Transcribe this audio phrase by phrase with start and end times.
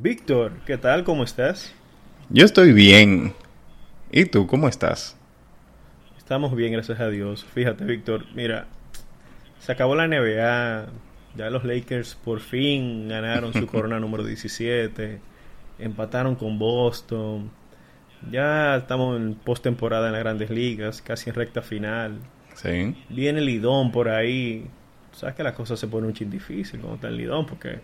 [0.00, 1.02] Víctor, ¿qué tal?
[1.02, 1.74] ¿Cómo estás?
[2.28, 3.32] Yo estoy bien.
[4.12, 5.16] ¿Y tú cómo estás?
[6.16, 7.44] Estamos bien, gracias a Dios.
[7.44, 8.68] Fíjate, Víctor, mira,
[9.58, 10.86] se acabó la NBA,
[11.36, 15.18] ya los Lakers por fin ganaron su corona número 17,
[15.80, 17.50] empataron con Boston,
[18.30, 22.20] ya estamos en postemporada en las grandes ligas, casi en recta final.
[22.54, 22.94] Sí.
[23.08, 24.68] Viene Lidón por ahí.
[25.10, 27.80] Sabes que la cosa se pone un chin difícil cuando está el Lidón porque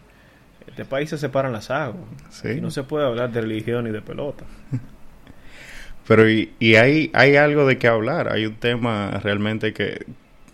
[0.67, 2.05] este país se separan las aguas.
[2.31, 2.49] Sí.
[2.49, 4.45] Y no se puede hablar de religión ni de pelota.
[6.07, 10.05] Pero y, y hay, hay algo de qué hablar, hay un tema realmente que,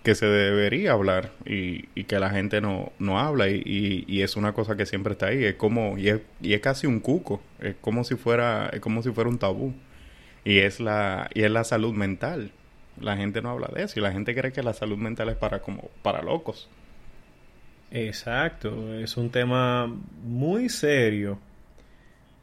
[0.05, 4.23] que se debería hablar y, y que la gente no, no habla y, y, y
[4.23, 7.01] es una cosa que siempre está ahí, es como, y es, y es casi un
[7.01, 9.75] cuco, es como si fuera, es como si fuera un tabú.
[10.45, 12.53] Y es la, y es la salud mental.
[12.99, 15.37] La gente no habla de eso y la gente cree que la salud mental es
[15.37, 16.69] para como, para locos.
[17.91, 21.39] Exacto, es un tema muy serio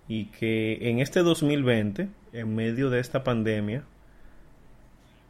[0.07, 3.83] y que en este 2020, en medio de esta pandemia,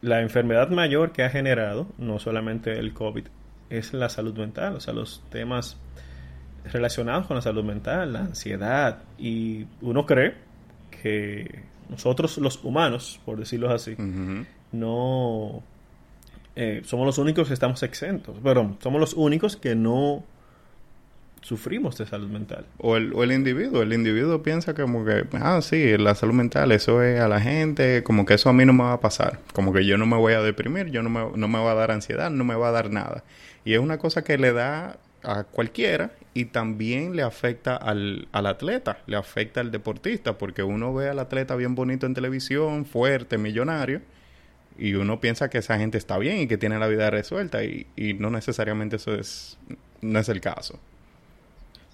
[0.00, 3.24] la enfermedad mayor que ha generado, no solamente el COVID,
[3.70, 5.76] es la salud mental, o sea, los temas
[6.64, 10.34] relacionados con la salud mental, la ansiedad, y uno cree
[10.90, 13.96] que nosotros los humanos, por decirlo así,
[14.72, 15.62] no
[16.60, 20.24] eh, somos los únicos que estamos exentos, pero somos los únicos que no
[21.40, 22.66] sufrimos de salud mental.
[22.78, 26.72] O el, o el individuo, el individuo piensa como que, ah, sí, la salud mental,
[26.72, 29.38] eso es a la gente, como que eso a mí no me va a pasar,
[29.52, 31.74] como que yo no me voy a deprimir, yo no me, no me va a
[31.76, 33.22] dar ansiedad, no me va a dar nada.
[33.64, 38.46] Y es una cosa que le da a cualquiera y también le afecta al, al
[38.46, 43.38] atleta, le afecta al deportista, porque uno ve al atleta bien bonito en televisión, fuerte,
[43.38, 44.00] millonario,
[44.78, 47.86] y uno piensa que esa gente está bien y que tiene la vida resuelta, y,
[47.96, 49.58] y no necesariamente eso es,
[50.00, 50.78] no es el caso.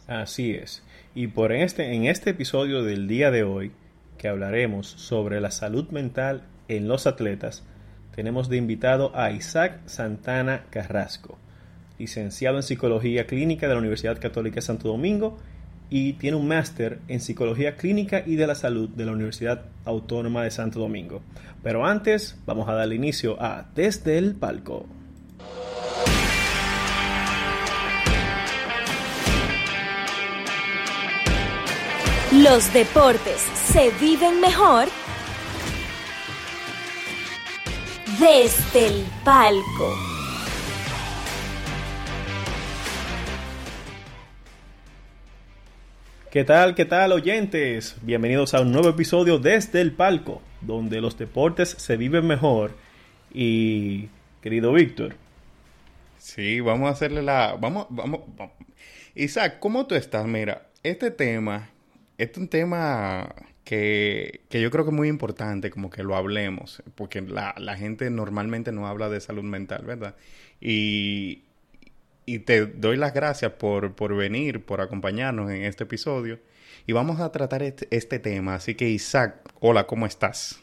[0.06, 0.82] Así es.
[1.14, 3.72] Y por este, en este episodio del día de hoy,
[4.18, 7.62] que hablaremos sobre la salud mental en los atletas,
[8.14, 11.38] tenemos de invitado a Isaac Santana Carrasco,
[11.98, 15.38] licenciado en Psicología Clínica de la Universidad Católica de Santo Domingo
[15.90, 20.42] y tiene un máster en Psicología Clínica y de la Salud de la Universidad Autónoma
[20.42, 21.22] de Santo Domingo.
[21.62, 24.86] Pero antes, vamos a darle inicio a Desde el Palco.
[32.42, 33.40] Los deportes
[33.72, 34.88] se viven mejor
[38.18, 40.13] desde el palco.
[46.34, 47.94] ¿Qué tal, qué tal oyentes?
[48.02, 52.72] Bienvenidos a un nuevo episodio desde el palco, donde los deportes se viven mejor.
[53.32, 54.08] Y,
[54.42, 55.14] querido Víctor,
[56.18, 57.56] Sí, vamos a hacerle la...
[57.60, 58.52] Vamos, vamos, vamos.
[59.14, 60.26] Isaac, ¿cómo tú estás?
[60.26, 61.70] Mira, este tema,
[62.18, 66.16] este es un tema que, que yo creo que es muy importante, como que lo
[66.16, 70.16] hablemos, porque la, la gente normalmente no habla de salud mental, ¿verdad?
[70.60, 71.44] Y,
[72.26, 76.38] y te doy las gracias por, por venir, por acompañarnos en este episodio.
[76.86, 78.56] Y vamos a tratar este, este tema.
[78.56, 80.60] Así que Isaac, hola, ¿cómo estás?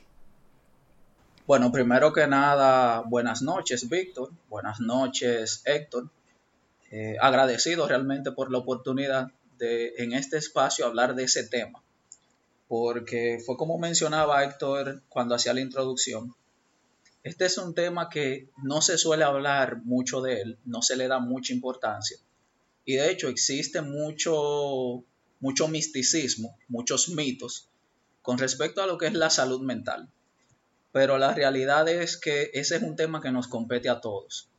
[1.47, 4.29] Bueno, primero que nada, buenas noches, Víctor.
[4.49, 6.09] Buenas noches, Héctor.
[6.91, 11.81] Eh, agradecido realmente por la oportunidad de en este espacio hablar de ese tema.
[12.67, 16.35] Porque fue como mencionaba Héctor cuando hacía la introducción.
[17.23, 21.07] Este es un tema que no se suele hablar mucho de él, no se le
[21.07, 22.17] da mucha importancia.
[22.85, 25.03] Y de hecho existe mucho,
[25.39, 27.69] mucho misticismo, muchos mitos
[28.21, 30.09] con respecto a lo que es la salud mental
[30.91, 34.49] pero la realidad es que ese es un tema que nos compete a todos.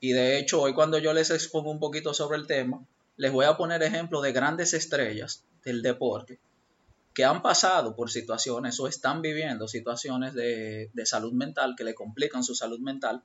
[0.00, 3.46] Y de hecho, hoy cuando yo les expongo un poquito sobre el tema, les voy
[3.46, 6.38] a poner ejemplos de grandes estrellas del deporte
[7.14, 11.94] que han pasado por situaciones o están viviendo situaciones de, de salud mental que le
[11.94, 13.22] complican su salud mental.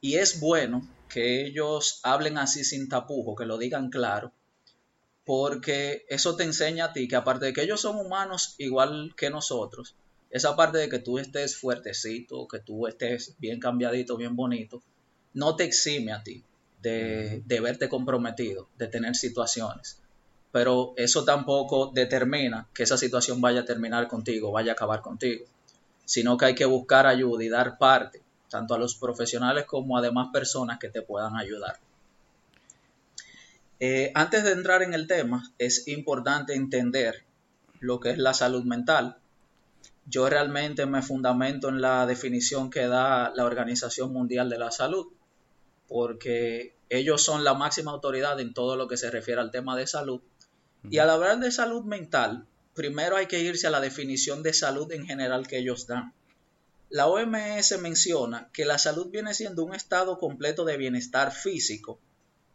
[0.00, 4.32] Y es bueno que ellos hablen así sin tapujo, que lo digan claro,
[5.24, 9.30] porque eso te enseña a ti que aparte de que ellos son humanos igual que
[9.30, 9.94] nosotros,
[10.30, 14.82] esa parte de que tú estés fuertecito, que tú estés bien cambiadito, bien bonito,
[15.32, 16.42] no te exime a ti
[16.82, 20.00] de, de, verte comprometido, de tener situaciones.
[20.54, 25.46] Pero eso tampoco determina que esa situación vaya a terminar contigo, vaya a acabar contigo,
[26.04, 30.00] sino que hay que buscar ayuda y dar parte, tanto a los profesionales como a
[30.00, 31.80] demás personas que te puedan ayudar.
[33.80, 37.24] Eh, antes de entrar en el tema, es importante entender
[37.80, 39.16] lo que es la salud mental,
[40.06, 45.08] yo realmente me fundamento en la definición que da la Organización Mundial de la Salud,
[45.88, 49.88] porque ellos son la máxima autoridad en todo lo que se refiere al tema de
[49.88, 50.20] salud
[50.90, 54.90] Y al hablar de salud mental, primero hay que irse a la definición de salud
[54.92, 56.12] en general que ellos dan.
[56.90, 61.98] La OMS menciona que la salud viene siendo un estado completo de bienestar físico,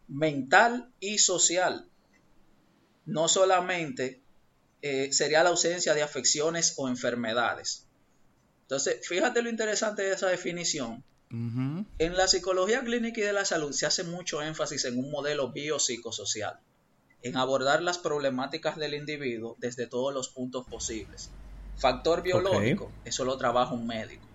[0.08, 1.88] mental y social.
[3.04, 4.22] No solamente
[4.82, 7.86] eh, sería la ausencia de afecciones o enfermedades.
[8.62, 11.04] Entonces, fíjate lo interesante de esa definición.
[11.32, 15.52] En la psicología clínica y de la salud se hace mucho énfasis en un modelo
[15.52, 16.58] biopsicosocial,
[17.22, 21.30] en abordar las problemáticas del individuo desde todos los puntos posibles.
[21.76, 24.26] Factor biológico, eso lo trabaja un médico.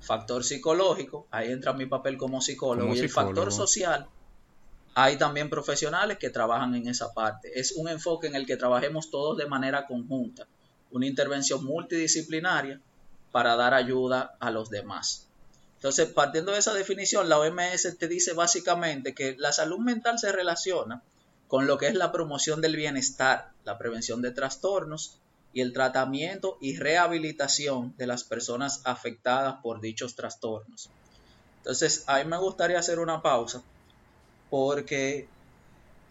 [0.00, 2.94] Factor psicológico, ahí entra mi papel como psicólogo.
[2.94, 4.08] y el factor social,
[4.94, 7.58] hay también profesionales que trabajan en esa parte.
[7.58, 10.46] Es un enfoque en el que trabajemos todos de manera conjunta,
[10.90, 12.80] una intervención multidisciplinaria
[13.32, 15.26] para dar ayuda a los demás.
[15.74, 20.32] Entonces, partiendo de esa definición, la OMS te dice básicamente que la salud mental se
[20.32, 21.02] relaciona
[21.48, 25.18] con lo que es la promoción del bienestar, la prevención de trastornos
[25.52, 30.90] y el tratamiento y rehabilitación de las personas afectadas por dichos trastornos.
[31.58, 33.62] Entonces, a mí me gustaría hacer una pausa
[34.50, 35.28] porque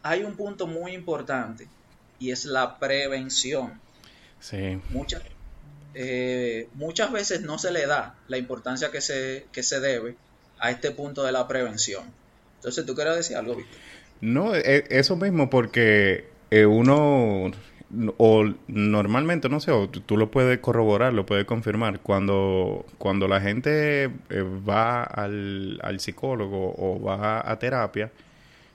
[0.03, 1.67] hay un punto muy importante
[2.19, 3.79] y es la prevención.
[4.39, 4.81] Sí.
[4.89, 5.21] Muchas,
[5.93, 10.17] eh, muchas veces no se le da la importancia que se, que se debe
[10.59, 12.03] a este punto de la prevención.
[12.55, 13.79] Entonces, ¿tú quieres decir algo, Víctor?
[14.25, 17.51] No, e, eso mismo, porque eh, uno,
[18.17, 23.39] o normalmente, no sé, o tú lo puedes corroborar, lo puedes confirmar, cuando, cuando la
[23.39, 24.09] gente eh,
[24.67, 28.11] va al, al, psicólogo o va a terapia,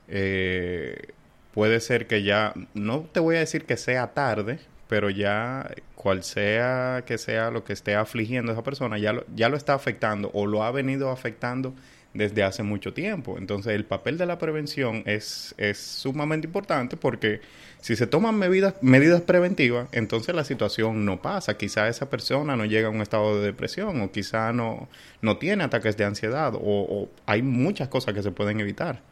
[0.06, 1.08] eh,
[1.52, 6.22] puede ser que ya, no te voy a decir que sea tarde, pero ya cual
[6.22, 9.74] sea que sea lo que esté afligiendo a esa persona, ya lo, ya lo está
[9.74, 11.74] afectando o lo ha venido afectando
[12.14, 13.36] desde hace mucho tiempo.
[13.38, 17.40] Entonces el papel de la prevención es, es sumamente importante porque
[17.80, 21.56] si se toman medidas, medidas preventivas, entonces la situación no pasa.
[21.56, 24.88] Quizá esa persona no llega a un estado de depresión o quizá no,
[25.22, 29.02] no tiene ataques de ansiedad o, o hay muchas cosas que se pueden evitar.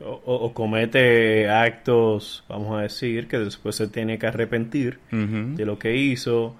[0.00, 5.96] O, comete actos, vamos a decir, que después se tiene que arrepentir de lo que
[5.96, 6.56] hizo.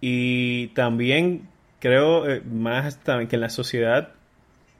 [0.00, 1.48] Y también
[1.80, 2.98] creo eh, más
[3.28, 4.12] que en la sociedad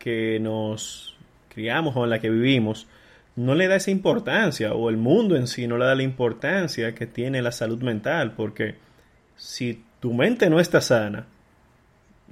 [0.00, 1.14] que nos
[1.50, 2.88] criamos o en la que vivimos,
[3.36, 6.94] no le da esa importancia, o el mundo en sí no le da la importancia
[6.94, 8.76] que tiene la salud mental, porque
[9.36, 11.26] si tu mente no está sana,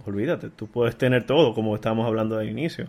[0.06, 2.88] olvídate, tú puedes tener todo, como estábamos hablando al inicio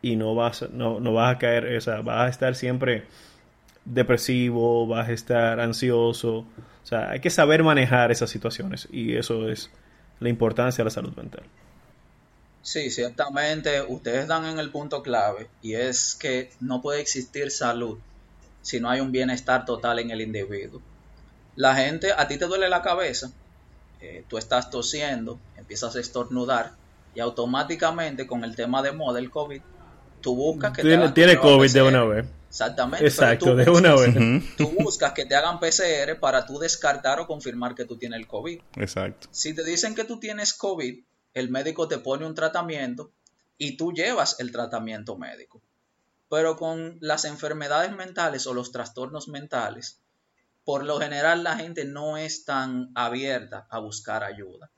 [0.00, 3.04] y no vas, no, no vas a caer, o vas a estar siempre
[3.84, 6.38] depresivo, vas a estar ansioso.
[6.38, 9.70] O sea, hay que saber manejar esas situaciones y eso es
[10.20, 11.42] la importancia de la salud mental.
[12.64, 17.98] Sí, ciertamente ustedes dan en el punto clave y es que no puede existir salud
[18.62, 20.80] si no hay un bienestar total en el individuo.
[21.56, 23.30] La gente, a ti te duele la cabeza,
[24.00, 26.72] eh, tú estás tosiendo, empiezas a estornudar
[27.14, 29.60] y automáticamente con el tema de moda del COVID
[30.22, 32.26] tú buscas que tiene, te tiene COVID de una vez.
[32.48, 33.06] Exactamente.
[33.06, 34.14] Exacto, de una vez.
[34.56, 38.26] Tú buscas que te hagan PCR para tú descartar o confirmar que tú tienes el
[38.26, 38.58] COVID.
[38.76, 39.28] Exacto.
[39.30, 43.12] Si te dicen que tú tienes COVID, el médico te pone un tratamiento
[43.58, 45.62] y tú llevas el tratamiento médico.
[46.30, 50.00] Pero con las enfermedades mentales o los trastornos mentales,
[50.64, 54.70] por lo general la gente no es tan abierta a buscar ayuda.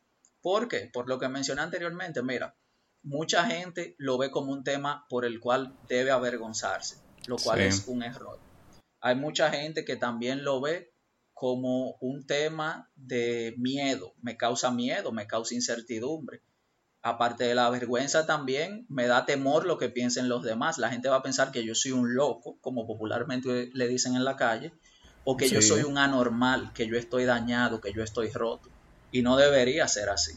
[0.42, 0.90] ¿Por qué?
[0.92, 2.54] Por lo que mencioné anteriormente, mira,
[3.02, 7.86] mucha gente lo ve como un tema por el cual debe avergonzarse, lo cual es
[7.86, 8.38] un error.
[9.00, 10.92] Hay mucha gente que también lo ve
[11.32, 16.40] como un tema de miedo, me causa miedo, me causa incertidumbre.
[17.06, 20.76] Aparte de la vergüenza también me da temor lo que piensen los demás.
[20.76, 24.24] La gente va a pensar que yo soy un loco, como popularmente le dicen en
[24.24, 24.72] la calle,
[25.22, 28.70] o que yo soy un anormal, que yo estoy dañado, que yo estoy roto.
[29.12, 30.32] Y no debería ser así.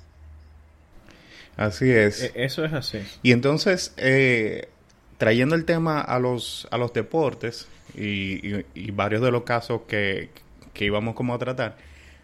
[1.58, 2.22] Así es.
[2.22, 3.00] E, eso es así.
[3.24, 4.70] Y entonces, eh,
[5.18, 10.30] trayendo el tema a los, a los deportes y, varios de los casos que,
[10.76, 11.78] íbamos como a tratar,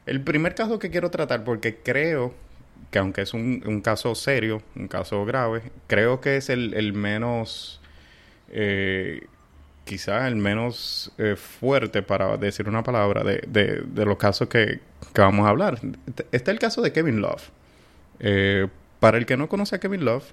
[0.06, 2.36] el primer caso que quiero tratar, porque creo
[2.92, 7.82] que aunque es un, caso serio, un caso grave, creo que es el, menos...
[8.50, 9.28] Eh,
[9.84, 14.80] quizá el menos eh, fuerte, para decir una palabra, de, de, los casos que,
[15.14, 15.80] que, vamos a hablar.
[16.32, 17.52] Está el caso de Kevin Love.
[18.20, 18.68] Eh,
[19.00, 20.32] para el que no conoce a Kevin Love,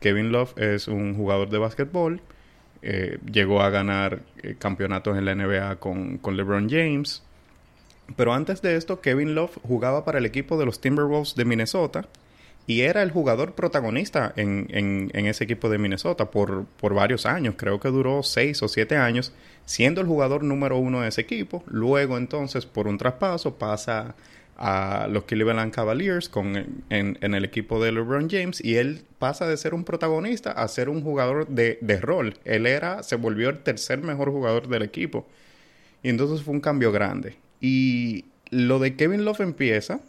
[0.00, 2.20] Kevin Love es un jugador de básquetbol.
[2.82, 7.22] Eh, llegó a ganar eh, campeonatos en la NBA con, LeBron James.
[8.16, 12.08] Pero antes de esto, Kevin Love jugaba para el equipo de los Timberwolves de Minnesota
[12.66, 17.54] y era el jugador protagonista en, ese equipo de Minnesota por, varios años.
[17.56, 19.32] Creo que duró seis o siete años
[19.64, 21.64] siendo el jugador número uno de ese equipo.
[21.66, 24.14] Luego entonces por un traspaso pasa
[24.56, 29.48] a los Cleveland Cavaliers con, en, en, el equipo de LeBron James y él pasa
[29.48, 32.34] de ser un protagonista a ser un jugador de, de rol.
[32.44, 35.26] Él era, se volvió el tercer mejor jugador del equipo.
[36.04, 37.36] Y entonces fue un cambio grande.
[37.62, 40.00] Y lo de Kevin Love empieza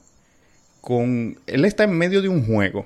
[0.82, 1.40] con...
[1.48, 2.86] Él está en medio de un juego.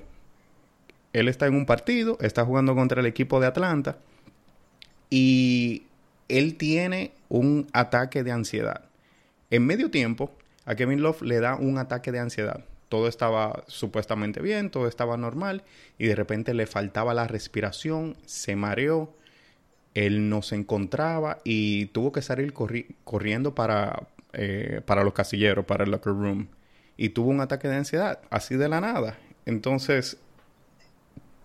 [1.13, 3.97] Él está en un partido, está jugando contra el equipo de Atlanta
[5.09, 5.83] y
[6.27, 8.83] él tiene un ataque de ansiedad.
[9.49, 10.31] En medio tiempo,
[10.65, 12.63] a Kevin Love le da un ataque de ansiedad.
[12.89, 15.63] Todo estaba supuestamente bien, todo estaba normal
[15.97, 19.13] y de repente le faltaba la respiración, se mareó,
[19.93, 24.07] él no se encontraba y tuvo que salir corriendo para,
[24.37, 26.47] eh, para los casilleros, para el locker room
[26.95, 29.17] y tuvo un ataque de ansiedad, así de la nada.
[29.45, 30.17] Entonces,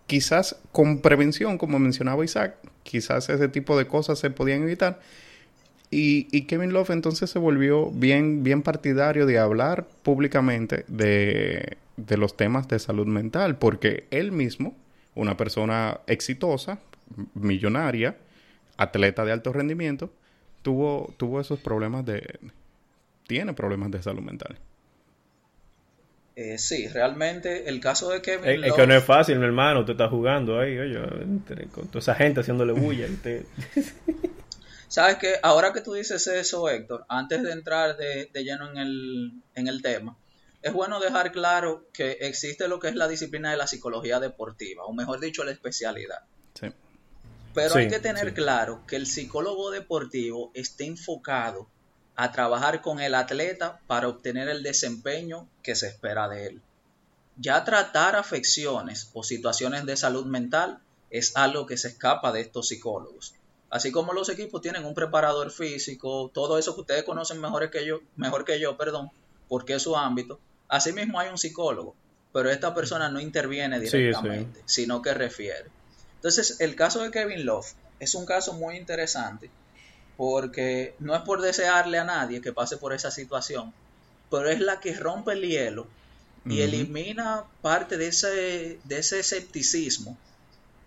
[0.07, 5.01] quizás con prevención, como mencionaba Isaac, quizás ese tipo de cosas se podían evitar.
[5.91, 12.35] Y, Kevin Love entonces se volvió bien, bien partidario de hablar públicamente de, de los
[12.35, 14.75] temas de salud mental, porque él mismo,
[15.15, 16.79] una persona exitosa,
[17.35, 18.17] millonaria,
[18.79, 20.11] atleta de alto rendimiento,
[20.63, 22.39] tuvo, tuvo esos problemas de...
[23.33, 24.59] tiene problemas de salud mental.
[26.37, 29.81] Eh, sí, realmente el caso de Kevin es, que no es fácil, mi hermano.
[29.81, 31.01] Usted está jugando ahí, oye,
[31.73, 33.07] con toda esa gente haciéndole bulla.
[34.89, 39.33] Sabes que ahora que tú dices eso, Héctor, antes de entrar de, lleno en el,
[39.55, 40.19] en el tema,
[40.61, 44.85] es bueno dejar claro que existe lo que es la disciplina de la psicología deportiva,
[44.85, 46.19] o mejor dicho, la especialidad.
[46.53, 46.67] Sí.
[47.55, 51.71] Pero hay que tener claro que el psicólogo deportivo está enfocado
[52.17, 56.63] a trabajar con el atleta para obtener el desempeño que se espera de él.
[57.37, 62.69] Ya tratar afecciones o situaciones de salud mental es algo que se escapa de estos
[62.69, 63.35] psicólogos.
[63.71, 67.87] Así como los equipos tienen un preparador físico, todo eso que ustedes conocen mejor que
[67.87, 69.11] yo, mejor que yo, perdón,
[69.49, 70.39] porque es su ámbito.
[70.69, 71.95] Asimismo hay un psicólogo,
[72.35, 75.71] pero esta persona no interviene directamente, sino que refiere.
[76.17, 79.51] Entonces, el caso de Kevin Love es un caso muy interesante
[80.17, 83.73] porque no es por desearle a nadie que pase por esa situación,
[84.31, 85.87] pero es la que rompe el hielo
[86.45, 90.17] y elimina parte de ese, de ese escepticismo,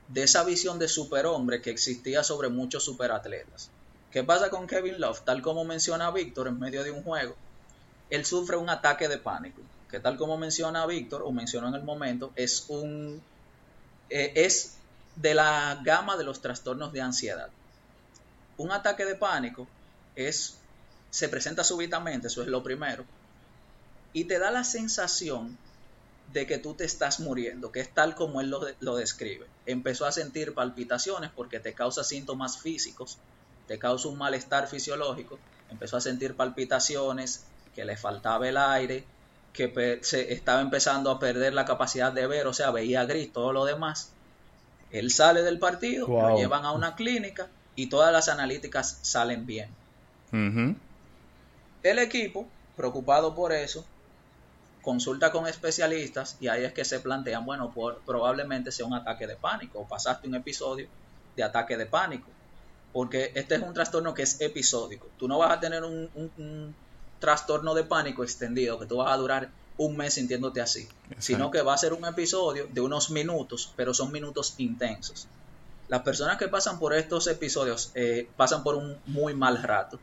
[0.10, 3.70] de esa visión de superhombre que existía sobre muchos superatletas.
[4.12, 5.22] ¿Qué pasa con Kevin Love?
[5.22, 7.36] Tal como menciona Víctor en medio de un juego,
[8.10, 11.84] él sufre un ataque de pánico, que tal como menciona Víctor, o mencionó en el
[11.84, 13.22] momento, es un...
[14.10, 14.76] Eh, es
[15.16, 17.50] de la gama de los trastornos de ansiedad
[18.58, 19.68] un ataque de pánico
[20.16, 20.58] es,
[21.10, 23.06] se presenta súbitamente, eso es lo primero,
[24.14, 25.58] y te da la sensación
[26.32, 29.46] de que tú te estás muriendo, que es tal como él lo, describe.
[29.66, 33.18] Empezó a sentir palpitaciones porque te causa síntomas físicos,
[33.68, 35.38] te causa un malestar fisiológico,
[35.70, 37.46] empezó a sentir palpitaciones,
[37.76, 39.04] que le faltaba el aire,
[39.54, 43.54] que se estaba empezando a perder la capacidad de ver, o sea, veía gris, todo
[43.54, 44.12] lo demás.
[44.92, 49.70] Él sale del partido, lo llevan a una clínica, y todas las analíticas salen bien.
[51.84, 53.86] El equipo, preocupado por eso,
[54.82, 57.74] consulta con especialistas y ahí es que se plantean, bueno,
[58.06, 60.88] probablemente sea un ataque de pánico o pasaste un episodio
[61.36, 62.28] de ataque de pánico,
[62.92, 65.08] porque este es un trastorno que es episódico.
[65.18, 66.76] Tú no vas a tener un,
[67.20, 71.62] trastorno de pánico extendido, que tú vas a durar un mes sintiéndote así, sino que
[71.62, 75.28] va a ser un episodio de unos minutos, pero son minutos intensos
[75.88, 80.00] las personas que pasan por estos episodios eh, pasan por un muy mal rato.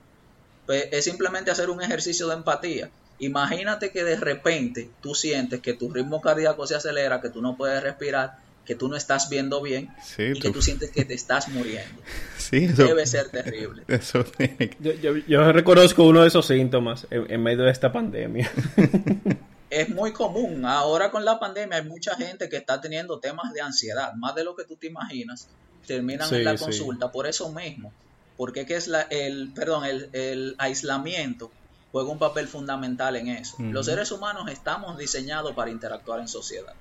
[0.66, 2.90] Pues, es simplemente hacer un ejercicio de empatía.
[3.18, 7.56] Imagínate que de repente tú sientes que tu ritmo cardíaco se acelera, que tú no
[7.56, 11.48] puedes respirar, que tú no estás viendo bien y que tú sientes que te estás
[11.48, 12.00] muriendo.
[12.38, 13.84] Sí, Debe ser terrible.
[15.26, 18.50] yo, reconozco uno de esos síntomas en medio de esta pandemia.
[19.72, 20.66] es muy común.
[20.66, 24.44] Ahora con la pandemia hay mucha gente que está teniendo temas de ansiedad, más de
[24.44, 25.48] lo que tú te imaginas
[25.86, 27.92] terminan en la consulta por eso mismo.
[28.36, 31.50] Porque que es la, el, perdón, el, aislamiento
[31.90, 33.56] juega un papel fundamental en eso.
[33.58, 36.74] Los seres humanos estamos diseñados para interactuar en sociedad.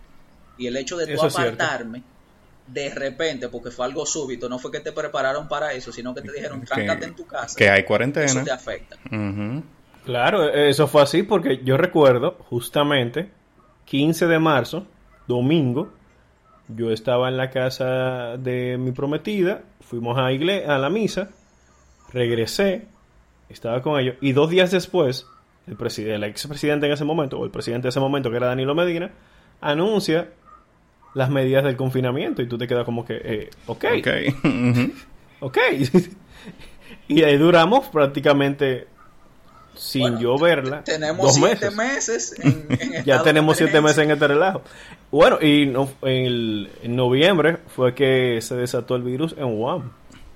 [0.57, 2.03] Y el hecho de tú apartarme
[2.67, 6.21] de repente, porque fue algo súbito, no fue que te prepararon para eso, sino que
[6.21, 7.55] te dijeron, tráncate en tu casa.
[7.57, 8.25] Que hay cuarentena.
[8.25, 8.97] Eso te afecta.
[10.05, 13.29] Claro, eso fue así porque yo recuerdo justamente
[13.85, 14.87] 15 de marzo,
[15.27, 15.91] domingo,
[16.67, 21.29] yo estaba en la casa de mi prometida, fuimos a, a la misa,
[22.13, 22.85] regresé,
[23.49, 25.27] estaba con ellos, y dos días después,
[25.67, 25.77] el,
[26.07, 29.11] el expresidente en ese momento, o el presidente de ese momento, que era Danilo Medina,
[29.59, 30.29] anuncia
[31.13, 34.07] las medidas del confinamiento y tú te quedas como que, eh, ok, Ok.
[35.41, 35.57] Ok.
[37.07, 38.87] y ahí duramos prácticamente
[39.75, 40.83] sin Bueno, yo verla.
[40.83, 42.33] Tenemos dos siete meses.
[42.39, 44.61] meses, en, en ya tenemos siete meses en este relajo.
[45.11, 49.43] Bueno, y no, en, el- en noviembre fue que se desató el virus en.
[49.61, 49.81] O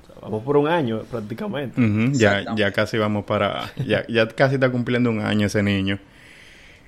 [0.07, 1.79] sea, vamos por un año prácticamente.
[2.13, 3.71] Ya, ya casi vamos para...
[3.85, 5.99] Ya, ya casi está cumpliendo un año ese niño.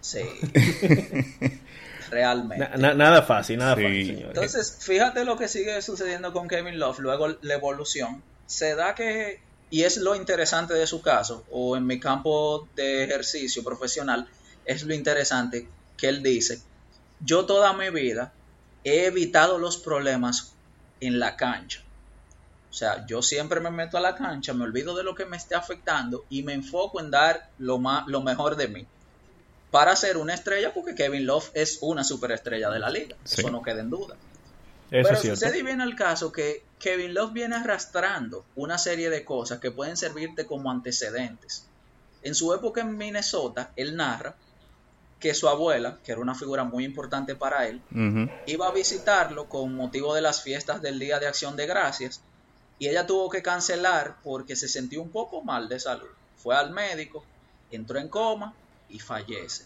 [0.02, 0.20] Sí.
[2.10, 2.70] Realmente.
[2.70, 3.82] Na- na- nada fácil, nada Sí.
[3.84, 4.28] fácil, señores.
[4.30, 8.24] Entonces, fíjate lo que sigue sucediendo con Kevin Love, luego la evolución.
[8.46, 13.04] Se da que, y es lo interesante de su caso, o en mi campo de
[13.04, 14.28] ejercicio profesional,
[14.66, 16.62] es lo interesante que él dice,
[17.20, 18.34] yo toda mi vida
[18.84, 20.54] he evitado los problemas
[21.02, 21.82] en la cancha.
[22.70, 25.38] O sea, yo siempre me meto a la cancha, me olvido de lo que me
[25.38, 28.86] esté afectando y me enfoco en dar lo, más, lo mejor de mí.
[29.72, 33.18] Para ser una estrella, porque Kevin Love es una superestrella de la liga.
[33.24, 33.42] Sí.
[33.42, 34.16] Eso no queda en duda.
[34.90, 39.26] Eso Pero sucede y viene el caso que Kevin Love viene arrastrando una serie de
[39.26, 41.66] cosas que pueden servirte como antecedentes.
[42.24, 44.36] En su época en Minnesota, él narra
[45.20, 47.82] que su abuela, que era una figura muy importante para él,
[48.46, 52.22] iba a visitarlo con motivo de las fiestas del Día de Acción de Gracias
[52.80, 56.08] y ella tuvo que cancelar porque se sentía un poco mal de salud.
[56.38, 57.26] Fue al médico,
[57.72, 58.54] entró en coma
[58.90, 59.66] y fallece.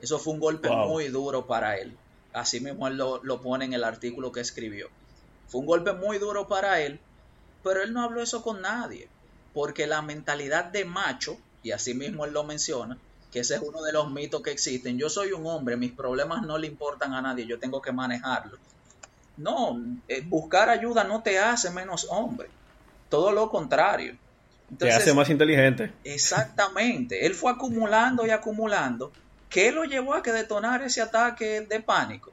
[0.00, 0.88] Eso fue un golpe Wow.
[0.88, 1.96] muy duro para él.
[2.36, 4.88] Así mismo él lo, lo pone en el artículo que escribió.
[5.48, 7.00] Fue un golpe muy duro para él,
[7.62, 9.08] pero él no habló eso con nadie,
[9.54, 12.98] porque la mentalidad de macho, y así mismo él lo menciona,
[13.32, 14.98] que ese es uno de los mitos que existen.
[14.98, 18.60] Yo soy un hombre, mis problemas no le importan a nadie, yo tengo que manejarlos.
[19.38, 22.50] No, eh, buscar ayuda no te hace menos hombre,
[23.08, 24.14] todo lo contrario.
[24.76, 25.90] Te hace más inteligente.
[26.04, 27.24] Exactamente.
[27.24, 29.10] Él fue acumulando y acumulando.
[29.50, 32.32] ¿Qué lo llevó a que detonar ese ataque de pánico?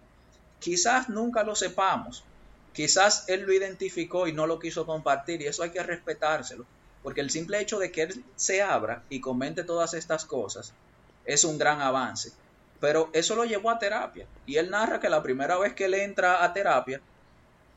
[0.60, 2.24] Quizás nunca lo sepamos.
[2.74, 6.66] Quizás él lo identificó y no lo quiso compartir y eso hay que respetárselo.
[7.04, 10.74] Porque el simple hecho de que él se abra y comente todas estas cosas
[11.26, 12.32] es un gran avance.
[12.80, 14.26] Pero eso lo llevó a terapia.
[14.46, 17.02] Y él narra que la primera vez que él entra a terapia,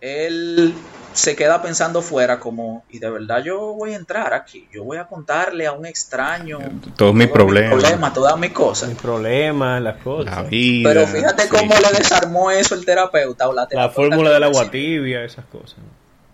[0.01, 0.75] él
[1.13, 4.99] se queda pensando fuera como, y de verdad yo voy a entrar aquí, yo voy
[4.99, 6.59] a contarle a un extraño
[6.97, 7.73] Todos mis problemas.
[7.83, 8.91] problemas, todas mis cosas.
[8.91, 10.51] Mis problemas, las La cosas.
[10.51, 10.91] vida.
[10.91, 11.49] Pero fíjate sí.
[11.49, 15.25] cómo le desarmó eso el terapeuta o la La terapeuta fórmula que del agua tibia,
[15.25, 15.77] esas cosas.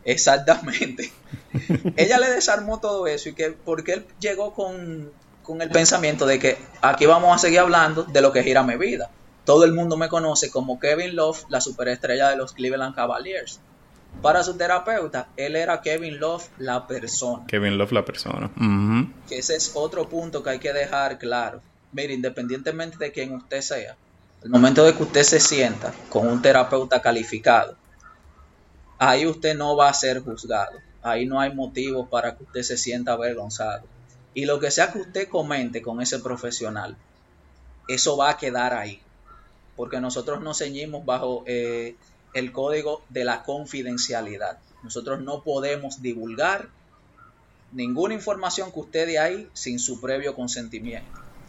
[0.05, 1.12] Exactamente.
[1.96, 5.12] Ella le desarmó todo eso y que porque él llegó con,
[5.44, 8.77] con el pensamiento de que aquí vamos a seguir hablando de lo que gira mi
[8.77, 9.11] vida.
[9.44, 13.61] Todo el mundo me conoce como Kevin Love, la superestrella de los Cleveland Cavaliers.
[14.20, 17.44] Para su terapeuta, él era Kevin Love, la persona.
[17.46, 18.50] Kevin Love, la persona.
[19.28, 21.61] Que ese es otro punto que hay que dejar claro.
[21.92, 23.96] Mire, independientemente de quién usted sea,
[24.42, 27.76] el momento de que usted se sienta con un terapeuta calificado,
[28.98, 30.78] ahí usted no va a ser juzgado.
[31.02, 33.83] Ahí no hay motivos para que usted se sienta avergonzado.
[34.35, 36.96] Y lo que sea que usted comente con ese profesional,
[37.88, 39.02] eso va a quedar ahí.
[39.77, 41.97] Porque nosotros nos ceñimos bajo eh,
[42.35, 44.59] el código de la confidencialidad.
[44.83, 46.69] Nosotros no podemos divulgar
[47.73, 51.09] ninguna información que usted dé ahí sin su previo consentimiento.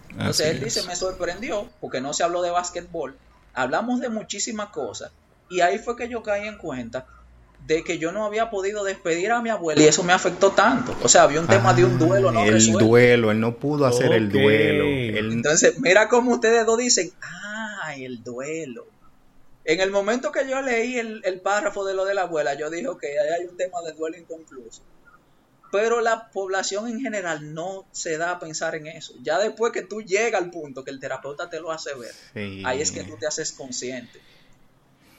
[0.10, 0.88] Entonces Así él dice, es.
[0.88, 3.16] me sorprendió porque no se habló de básquetbol,
[3.54, 5.12] hablamos de muchísimas cosas
[5.50, 7.06] y ahí fue que yo caí en cuenta
[7.68, 10.96] de que yo no había podido despedir a mi abuela y eso me afectó tanto.
[11.02, 12.86] O sea, había un tema de un duelo no Ah, El resuelto.
[12.86, 14.84] duelo, él no pudo hacer el duelo.
[14.86, 17.53] Él- Entonces, mira cómo ustedes dos dicen, ah,
[17.92, 18.86] el duelo.
[19.66, 22.70] En el momento que yo leí el, el párrafo de lo de la abuela, yo
[22.70, 24.82] dije, ok, ahí hay un tema de duelo inconcluso.
[25.72, 29.14] Pero la población en general no se da a pensar en eso.
[29.24, 32.62] Ya después que tú llegas al punto que el terapeuta te lo hace ver, Sí.
[32.66, 34.20] ahí es que tú te haces consciente.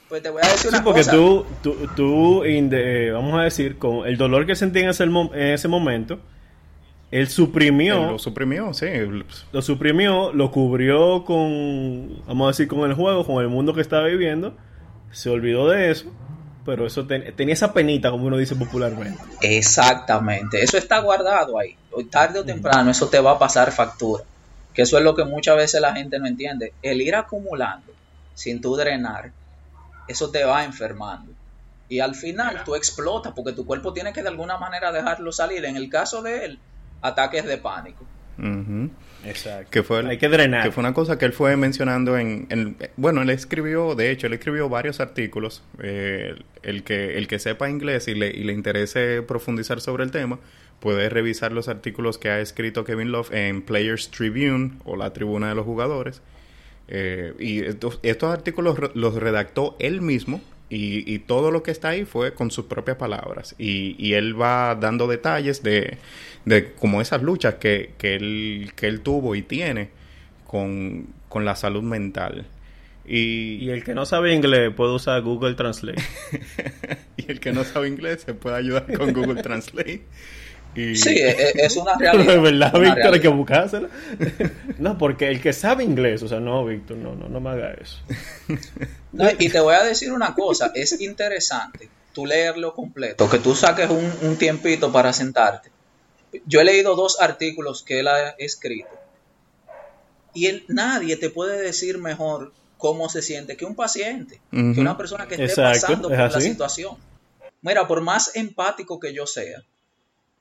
[0.09, 1.13] Pues te voy a decir Sí, una porque cosa.
[1.13, 5.33] tú, tú, tú inde- vamos a decir, con el dolor que sentí en ese, mo-
[5.35, 6.21] en ese momento,
[7.19, 8.87] él suprimió, Él lo suprimió, sí.
[9.53, 13.81] lo suprimió, lo cubrió con, vamos a decir, con el juego, con el mundo que
[13.81, 14.55] estaba viviendo,
[15.13, 16.07] se olvidó de eso,
[16.65, 19.19] pero eso ten- tenía esa penita, como uno dice popularmente.
[19.43, 21.77] Exactamente, eso está guardado ahí.
[21.93, 24.25] Hoy tarde o temprano eso te va a pasar factura.
[24.73, 26.73] Que eso es lo que muchas veces la gente no entiende.
[26.83, 27.93] El ir acumulando
[28.35, 29.31] sin tú drenar,
[30.09, 31.31] eso te va enfermando.
[31.89, 35.65] Y al final tú explotas porque tu cuerpo tiene que de alguna manera dejarlo salir.
[35.65, 36.59] En el caso de él,
[37.05, 38.05] ataques de pánico.
[39.25, 39.71] Exacto.
[39.71, 40.65] Que fue, Hay que drenar.
[40.65, 44.27] que fue una cosa que él fue mencionando en, en- bueno él escribió de hecho
[44.27, 48.53] él escribió varios artículos eh, el que el que sepa inglés y le, y le
[48.53, 50.41] interese profundizar sobre el tema
[50.81, 55.49] puede revisar los artículos que ha escrito Kevin Love en Players Tribune o la Tribuna
[55.49, 56.21] de los Jugadores
[56.87, 60.43] Eh, y estos, estos artículos re- los redactó él mismo
[60.75, 63.55] y, y todo lo que está ahí fue con sus propias palabras.
[63.59, 65.99] Y, y él va dando detalles de,
[66.45, 69.91] de como esas luchas que, que, él, que él tuvo y tiene
[70.45, 72.47] con, con la salud mental.
[73.07, 76.03] Y, Y el que no sabe inglés puede usar Google Translate.
[77.19, 80.03] y el que no sabe inglés se puede ayudar con Google Translate.
[80.75, 82.35] Y, Sí, e- e- es una Pero realidad.
[82.35, 83.89] de verdad, Víctor, hay que buscársela.
[84.79, 87.75] no, porque el que sabe inglés, o sea, no, Víctor, no, no, no me haga
[87.75, 87.99] eso.
[89.13, 93.55] No, y te voy a decir una cosa, es interesante tú leerlo completo, que tú
[93.55, 95.71] saques un, un tiempito para sentarte.
[96.47, 98.89] Yo he leído dos artículos que él ha escrito
[100.33, 104.97] y él, nadie te puede decir mejor cómo se siente que un paciente, que una
[104.97, 106.97] persona que esté Exacto, pasando es por la situación.
[107.63, 109.63] Mira, por más empático que yo sea,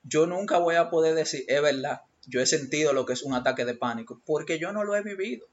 [0.04, 3.34] yo nunca voy a poder decir, es verdad, yo he sentido lo que es un
[3.34, 5.46] ataque de pánico, porque yo no lo he vivido.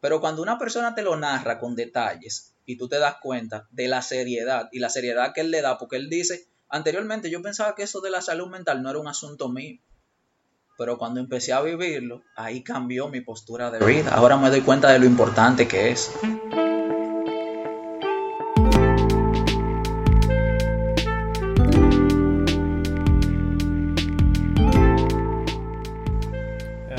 [0.00, 3.88] Pero cuando una persona te lo narra con detalles y tú te das cuenta de
[3.88, 7.74] la seriedad y la seriedad que él le da, porque él dice, anteriormente yo pensaba
[7.74, 9.78] que eso de la salud mental no era un asunto mío,
[10.76, 14.12] pero cuando empecé a vivirlo, ahí cambió mi postura de vida.
[14.14, 16.10] Ahora me doy cuenta de lo importante que es.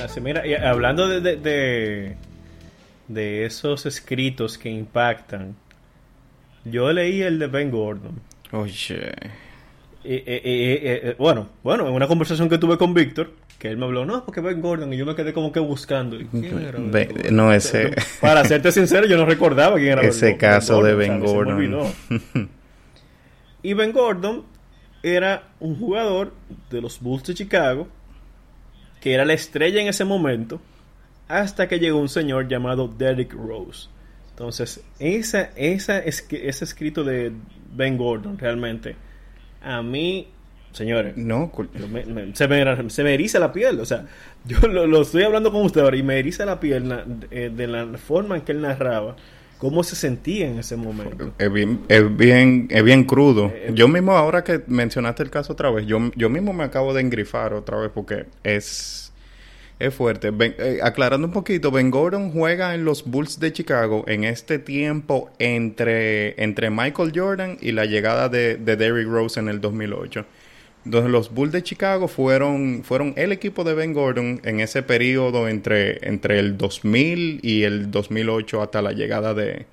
[0.04, 2.16] Así, mira, y hablando de, de, de,
[3.08, 5.56] de esos escritos que impactan,
[6.66, 8.20] yo leí el de Ben Gordon.
[8.52, 9.12] Oye.
[10.04, 14.26] Y- bueno, bueno, en una conversación que tuve con Víctor, que él me habló, no,
[14.26, 16.20] porque Ben Gordon, y yo me quedé como que buscando.
[16.20, 20.36] ¿y quién era Ben no, ese- Para serte sincero, yo no recordaba quién era Ese
[20.36, 21.88] caso de Ben Gordon.
[23.66, 24.44] Y Ben Gordon
[25.02, 26.34] era un jugador
[26.70, 27.88] de los Bulls de Chicago,
[29.04, 30.62] que era la estrella en ese momento,
[31.28, 33.90] hasta que llegó un señor llamado Derrick Rose.
[34.30, 37.34] Entonces, esa, esa, es, ese escrito de
[37.76, 38.96] Ben Gordon realmente,
[39.62, 40.30] a mí,
[40.72, 41.52] señores, No,
[41.92, 43.80] me- me- se, me, se me eriza la piel.
[43.82, 44.06] O sea,
[44.46, 46.90] yo lo, lo estoy hablando con usted ahora y me eriza la piel
[47.30, 49.18] de, de la forma en que él narraba,
[49.64, 51.32] cómo se sentía en ese momento.
[51.40, 53.46] es bien, es bien, es bien crudo.
[53.56, 56.94] Eh, yo mismo, ahora que mencionaste el caso otra vez, yo, yo mismo me acabo
[56.94, 59.14] de engrifar otra vez porque es,
[59.80, 60.32] es fuerte.
[60.32, 64.60] Ben- eh, aclarando un poquito, Ben Gordon juega en los Bulls de Chicago en este
[64.60, 70.26] tiempo entre, entre Michael Jordan y la llegada de, de Derrick Rose en el 2008.
[70.86, 75.48] Entonces los Bulls de Chicago fueron, fueron el equipo de Ben Gordon en ese periodo
[75.48, 79.66] entre, entre el 2000 y el 2008 hasta la llegada de,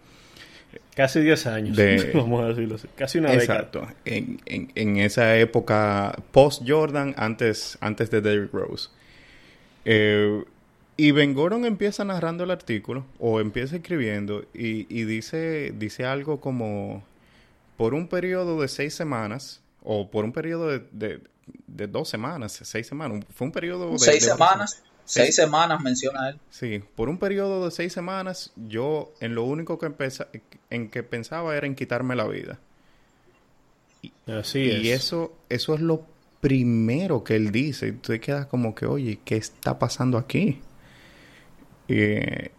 [0.94, 2.86] Casi 10 años, De- vamos a decirlo así.
[2.94, 3.60] Casi una década.
[3.60, 3.88] Exacto.
[4.04, 8.88] En, en- en esa época post-Jordan, antes, antes de Derrick Rose.
[9.84, 10.44] Eh,
[10.96, 16.40] y Ben Gordon empieza narrando el artículo, o empieza escribiendo, y, y dice, dice algo
[16.40, 17.02] como,
[17.78, 21.20] por un periodo de seis semanas, o por un periodo de, de-
[21.66, 23.98] de dos semanas, seis semanas, fue un periodo de...
[23.98, 26.38] Seis de- semanas, seis Seis- semanas menciona él.
[26.50, 30.28] Sí, por un periodo de seis semanas, yo en lo único que, empeza-
[30.70, 32.60] en que pensaba era en quitarme la vida.
[34.26, 35.04] Así y es.
[35.04, 36.06] eso, eso es lo
[36.40, 37.88] primero que él dice.
[37.88, 40.60] Y tú te quedas como que, oye, ¿qué está pasando aquí?
[41.88, 42.50] Eh,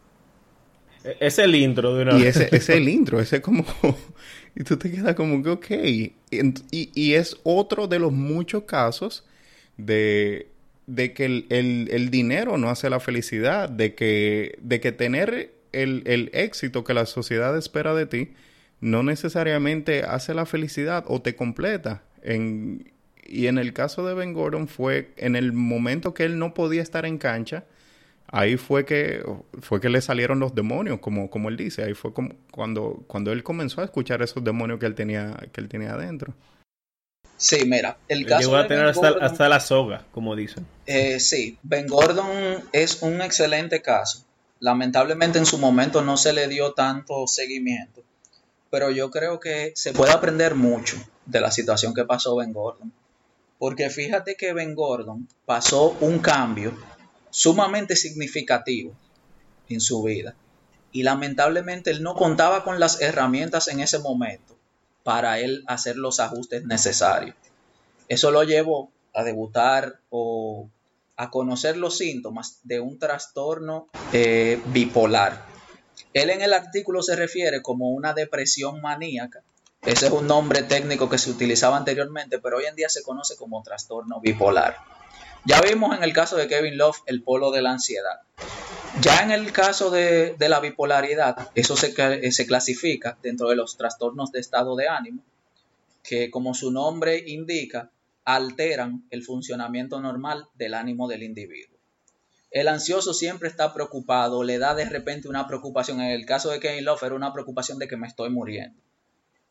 [1.20, 3.66] Es el intro de una y ese, ese es el intro, ese es como...
[4.56, 6.12] y tú te quedas como que, ok.
[6.32, 9.26] Y, y- es otro de los muchos casos
[9.78, 10.48] de,
[10.88, 15.54] de que el, el- el dinero no hace la felicidad, de que, de que tener
[15.74, 18.30] el, el éxito que la sociedad espera de ti
[18.80, 22.04] no necesariamente hace la felicidad o te completa.
[22.24, 22.92] En,
[23.28, 26.82] y en el caso de Ben Gordon fue en el momento que él no podía
[26.82, 27.66] estar en cancha,
[28.32, 29.24] ahí fue que
[29.62, 33.32] fue que le salieron los demonios, como, como él dice, ahí fue como cuando, cuando
[33.32, 36.34] él comenzó a escuchar esos demonios que él tenía, que él tenía adentro.
[37.38, 40.66] Sí, mira, el caso Llegó a tener hasta, Gordon- hasta la soga, como dicen.
[40.86, 42.30] Eh, sí, Ben Gordon
[42.72, 44.24] es un excelente caso.
[44.60, 48.04] Lamentablemente en su momento no se le dio tanto seguimiento,
[48.70, 52.92] pero yo creo que se puede aprender mucho de la situación que pasó Ben Gordon.
[53.58, 56.74] Porque fíjate que Ben Gordon pasó un cambio
[57.32, 58.94] sumamente significativo
[59.70, 60.36] en su vida.
[60.92, 64.56] Y lamentablemente él no contaba con las herramientas en ese momento
[65.04, 67.36] para él hacer los ajustes necesarios.
[68.08, 70.70] Eso lo llevó a debutar o
[71.16, 75.46] a conocer los síntomas de un trastorno eh, bipolar.
[76.14, 79.44] Él en el artículo se refiere como una depresión maníaca.
[79.82, 83.36] Ese es un nombre técnico que se utilizaba anteriormente, pero hoy en día se conoce
[83.36, 84.78] como trastorno bipolar.
[85.46, 88.22] Ya vimos en el caso de Kevin Love el polo de la ansiedad.
[89.02, 94.32] Ya en el caso de, la bipolaridad, eso se, se clasifica dentro de los trastornos
[94.32, 95.24] de estado de ánimo,
[96.04, 97.90] que como su nombre indica,
[98.26, 101.78] alteran el funcionamiento normal del ánimo del individuo.
[102.52, 106.02] El ansioso siempre está preocupado, le da de repente una preocupación.
[106.02, 108.80] En el caso de Kevin Love era una preocupación de que me estoy muriendo.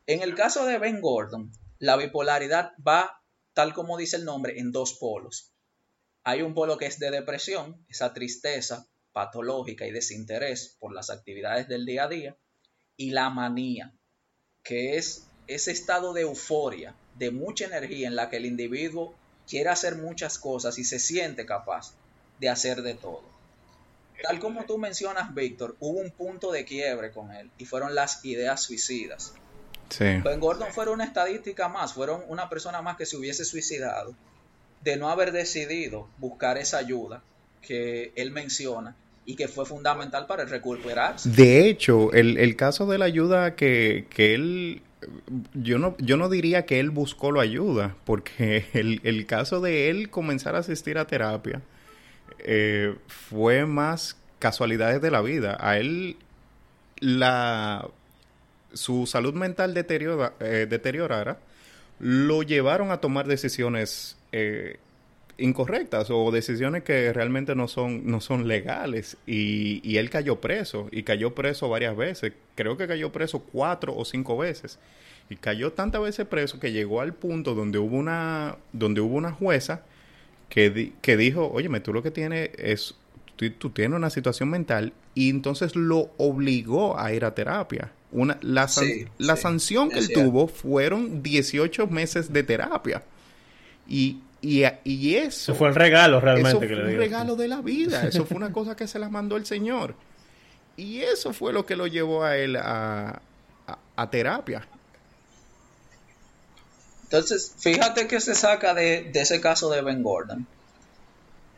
[0.07, 3.23] En el caso de Ben Gordon, la bipolaridad va,
[3.55, 5.50] tal como dice el nombre, en dos polos.
[6.25, 11.69] Hay un polo que es de depresión, esa tristeza patológica y desinterés por las actividades
[11.69, 12.37] del día a día,
[12.97, 13.95] y la manía,
[14.63, 19.15] que es ese estado de euforia, de mucha energía en la que el individuo
[19.49, 21.95] quiere hacer muchas cosas y se siente capaz
[22.39, 23.25] de hacer de todo.
[24.23, 28.25] Tal como tú mencionas, Víctor, hubo un punto de quiebre con él y fueron las
[28.25, 29.33] ideas suicidas.
[29.89, 30.05] Sí.
[30.23, 34.15] Ben Gordon fueron una estadística más, fueron una persona más que se hubiese suicidado
[34.83, 37.23] de no haber decidido buscar esa ayuda
[37.63, 41.29] que él menciona y que fue fundamental para recuperarse.
[41.29, 44.83] De hecho, el, caso de la ayuda que, que él
[45.55, 49.91] yo no, yo no diría que él buscó la ayuda, porque el, el, caso de
[49.91, 51.63] él comenzar a asistir a terapia
[52.39, 55.57] eh, fue más casualidades de la vida.
[55.61, 56.17] A él
[57.01, 57.87] la
[58.73, 61.39] su salud mental deteriora, eh, deteriorara,
[61.99, 64.79] lo llevaron a tomar decisiones eh,
[65.39, 69.17] incorrectas o decisiones que realmente no son, no son legales.
[69.27, 72.33] Y, y, él cayó preso, y cayó preso varias veces.
[72.55, 74.79] Creo que cayó preso cuatro o cinco veces.
[75.29, 79.33] Y cayó tantas veces preso que llegó al punto donde hubo una, donde hubo una
[79.33, 79.83] jueza
[80.49, 82.97] que, que dijo, óyeme, tú lo que tienes es,
[83.37, 87.93] tú, tienes una situación mental y entonces lo obligó a ir a terapia.
[88.13, 88.69] Una, la,
[89.19, 93.05] la sanción que él tuvo fueron 18 meses de terapia.
[93.91, 95.53] Y, y, y eso...
[95.53, 96.51] Eso fue el regalo realmente.
[96.51, 98.07] Eso fue un regalo de la vida.
[98.07, 99.95] Eso fue una cosa que se la mandó el Señor.
[100.77, 103.21] Y eso fue lo que lo llevó a él a,
[103.97, 104.67] a terapia.
[107.11, 110.47] Entonces, fíjate que se saca de, ese caso de Ben Gordon.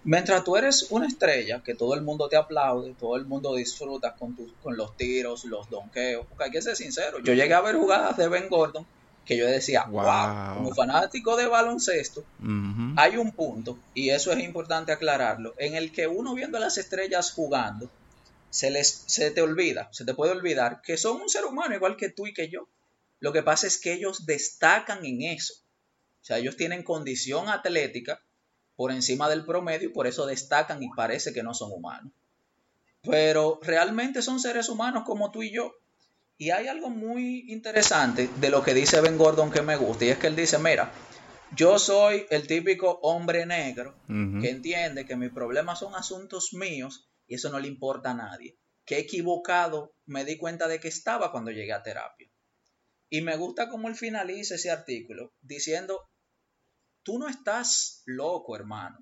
[0.02, 4.14] Mientras tú eres una estrella, que todo el mundo te aplaude, todo el mundo disfruta
[4.14, 7.76] con, con los tiros, los donkeos, porque hay que ser sincero, yo llegué a ver
[7.76, 8.86] jugadas de Ben Gordon
[9.24, 12.24] que yo decía, wow, como fanático de baloncesto,
[12.96, 16.78] hay un punto, y eso es importante aclararlo, en el que uno viendo a las
[16.78, 17.88] estrellas jugando,
[18.50, 21.96] se, les, se te olvida, se te puede olvidar que son un ser humano igual
[21.96, 22.68] que tú y que yo.
[23.18, 25.54] Lo que pasa es que ellos destacan en eso.
[26.20, 28.20] O sea, ellos tienen condición atlética
[28.76, 32.12] por encima del promedio y por eso destacan y parece que no son humanos.
[33.02, 35.72] Pero realmente son seres humanos como tú y yo.
[36.42, 40.08] Y hay algo muy interesante de lo que dice Ben Gordon que me gusta y
[40.08, 40.92] es que él dice, mira,
[41.54, 47.36] yo soy el típico hombre negro que entiende que mis problemas son asuntos míos y
[47.36, 48.58] eso no le importa a nadie.
[48.84, 52.28] Qué equivocado me di cuenta de que estaba cuando llegué a terapia.
[53.08, 56.00] Y me gusta cómo él finaliza ese artículo diciendo,
[57.04, 58.98] tú no estás loco, hermano,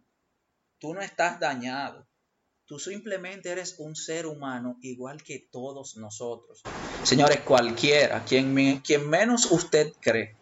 [0.79, 2.07] tú no estás dañado,
[2.70, 6.62] tú simplemente eres un ser humano igual que todos nosotros.
[7.02, 10.37] Señores, cualquiera, quien, quien menos usted cree,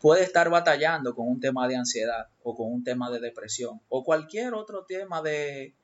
[0.00, 4.04] puede estar batallando con un tema de ansiedad o con un tema de depresión o
[4.04, 5.74] cualquier otro tema de,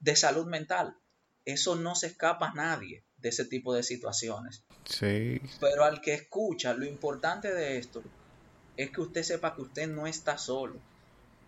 [0.00, 0.94] de salud mental.
[1.46, 4.62] Eso no se escapa a nadie de ese tipo de situaciones.
[4.84, 5.40] Sí.
[5.58, 8.02] Pero al que escucha, lo importante de esto
[8.76, 10.74] es que usted sepa que usted no está solo.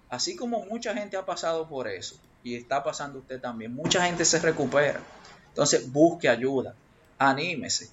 [0.08, 4.24] Así como mucha gente ha pasado por eso, y está pasando usted también, mucha gente
[4.24, 5.00] se recupera.
[5.48, 6.74] Entonces, busque ayuda,
[7.18, 7.90] anímese,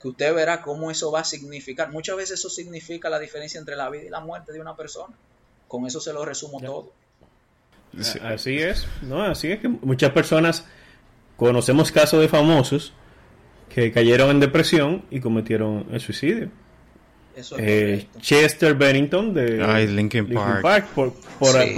[0.00, 1.90] que usted verá cómo eso va a significar.
[1.90, 5.14] Muchas veces eso significa la diferencia entre la vida y la muerte de una persona.
[5.68, 6.92] Con eso se lo resumo todo.
[8.22, 10.64] Así es, no, así es que muchas personas
[11.36, 12.92] conocemos casos de famosos
[13.68, 16.50] que cayeron en depresión y cometieron el suicidio.
[17.58, 20.28] Eh, Chester Bennington de Linkin,
[20.62, 21.14] Park, por,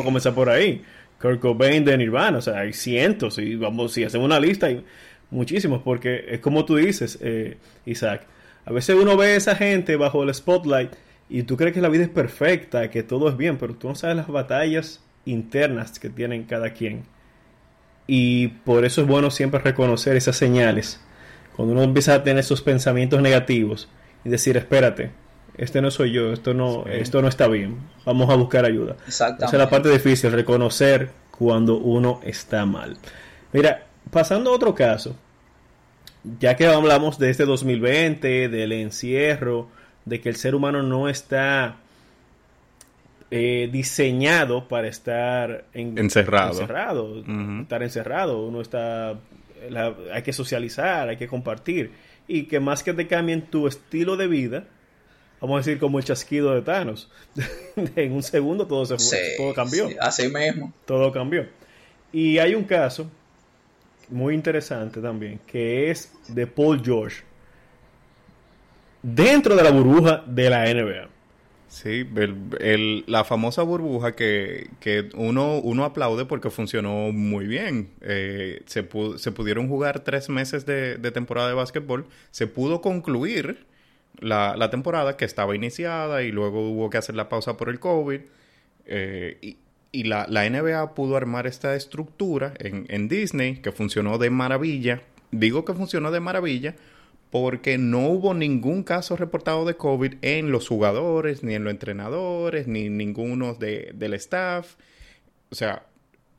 [0.02, 0.84] comenzar por ahí.
[1.22, 4.84] Kurt Cobain de Nirvana, o sea, hay cientos y vamos, si hacemos una lista hay
[5.30, 7.56] muchísimos, porque es como tú dices, eh,
[7.86, 8.26] Isaac,
[8.66, 10.92] a veces uno ve a esa gente bajo el spotlight
[11.28, 13.94] y tú crees que la vida es perfecta, que todo es bien, pero tú no
[13.94, 17.04] sabes las batallas internas que tienen cada quien.
[18.06, 21.00] Y por eso es bueno siempre reconocer esas señales
[21.56, 23.88] cuando uno empieza a tener esos pensamientos negativos
[24.24, 25.10] y decir, espérate,
[25.56, 28.96] este no soy yo, esto no, esto no está bien, vamos a buscar ayuda.
[29.06, 32.96] Esa es la parte difícil, reconocer cuando uno está mal.
[33.52, 35.16] Mira, pasando a otro caso,
[36.40, 39.68] ya que hablamos de este 2020, del encierro,
[40.04, 41.76] de que el ser humano no está
[43.30, 46.52] eh, diseñado para estar encerrado.
[46.52, 47.22] encerrado
[47.62, 49.16] estar encerrado, uno está
[50.12, 51.92] hay que socializar, hay que compartir.
[52.28, 54.64] Y que más que te cambien tu estilo de vida,
[55.42, 57.10] vamos a decir como el chasquido de Thanos.
[57.96, 59.88] en un segundo todo se fue, todo cambió.
[60.00, 60.72] así mismo.
[60.86, 61.46] Todo cambió.
[62.12, 63.10] Y hay un caso
[64.08, 67.22] muy interesante también, que es de Paul George.
[69.02, 71.08] Dentro de la burbuja de la NBA.
[71.72, 72.06] Sí,
[73.06, 74.68] la famosa burbuja que,
[75.14, 77.88] uno, uno aplaude porque funcionó muy bien.
[78.02, 82.04] Eh, se, se pudieron jugar tres meses de, temporada de básquetbol.
[82.30, 83.64] Se pudo concluir
[84.18, 88.20] la, temporada que estaba iniciada y luego hubo que hacer la pausa por el COVID.
[88.86, 89.56] Eh, y,
[89.92, 95.02] y la, la, NBA pudo armar esta estructura en, en Disney que funcionó de maravilla.
[95.30, 96.74] Digo que funcionó de maravilla
[97.32, 102.68] porque no hubo ningún caso reportado de COVID en los jugadores, ni en los entrenadores,
[102.68, 104.76] ni ninguno de, del staff.
[105.50, 105.86] O sea,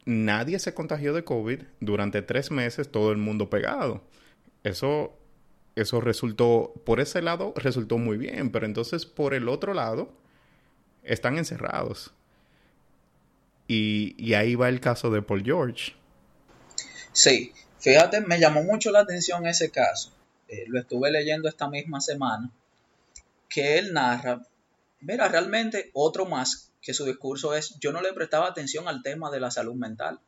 [0.05, 4.03] nadie se contagió de COVID durante tres meses, todo el mundo pegado.
[4.63, 5.17] Eso,
[5.75, 10.11] eso resultó, por ese lado, resultó muy bien, pero entonces por el otro lado,
[11.03, 12.13] están encerrados.
[13.67, 15.93] Y, y ahí va el caso de Paul George.
[17.11, 20.11] Sí, fíjate, me llamó mucho la atención ese caso
[20.53, 22.51] eh, lo estuve leyendo esta misma semana,
[23.49, 24.45] que él narra,
[24.99, 29.31] mira, realmente otro más, que su discurso es, yo no le prestaba atención al tema
[29.31, 30.19] de la salud mental,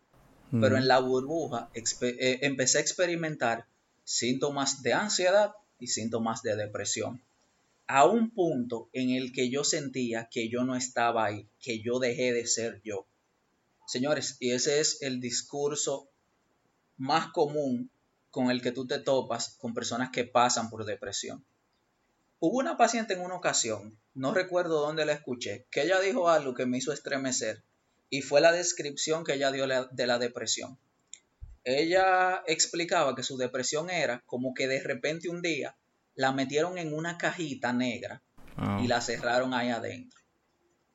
[0.51, 3.65] pero en la burbuja eh, empecé a experimentar
[4.05, 7.21] síntomas de ansiedad y síntomas de depresión,
[7.87, 11.99] a un punto en el que yo sentía que yo no estaba ahí, que yo
[11.99, 13.05] dejé de ser yo.
[13.85, 16.09] Señores, y ese es el discurso
[16.97, 17.91] más común
[18.31, 21.43] con el que tú te topas con personas que pasan por depresión.
[22.39, 26.53] Hubo una paciente en una ocasión, no recuerdo dónde la escuché, que ella dijo algo
[26.53, 27.63] que me hizo estremecer
[28.09, 30.77] y fue la descripción que ella dio de la depresión.
[31.65, 35.75] Ella explicaba que su depresión era como que de repente un día
[36.13, 38.21] la metieron en una cajita negra
[38.55, 38.79] ah.
[38.83, 40.21] y la cerraron ahí adentro.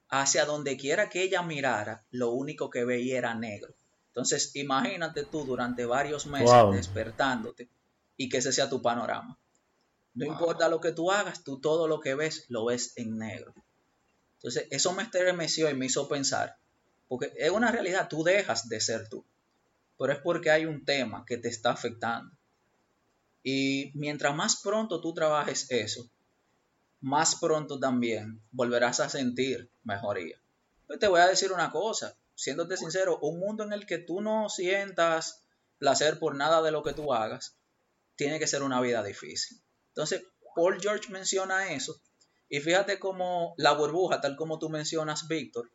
[0.09, 3.74] Hacia donde quiera que ella mirara, lo único que veía era negro.
[4.06, 7.68] Entonces, imagínate tú durante varios meses despertándote
[8.16, 9.38] y que ese sea tu panorama.
[10.14, 13.54] No importa lo que tú hagas, tú todo lo que ves lo ves en negro.
[14.35, 16.56] Entonces, eso me estremeció y me hizo pensar,
[17.09, 19.24] porque es una realidad, tú dejas de ser tú,
[20.01, 22.35] pero es porque hay un tema que te está afectando.
[23.43, 26.11] Y mientras más pronto tú trabajes eso,
[27.03, 30.41] más pronto también volverás a sentir mejoría.
[30.87, 34.23] Pues te voy a decir una cosa, siéndote sincero, un mundo en el que tú
[34.23, 35.43] no sientas
[35.77, 37.59] placer por nada de lo que tú hagas,
[38.17, 39.61] tiene que ser una vida difícil.
[39.89, 40.25] Entonces,
[40.57, 42.01] Paul George menciona eso.
[42.49, 45.71] Y fíjate cómo la burbuja, tal como tú mencionas, Víctor,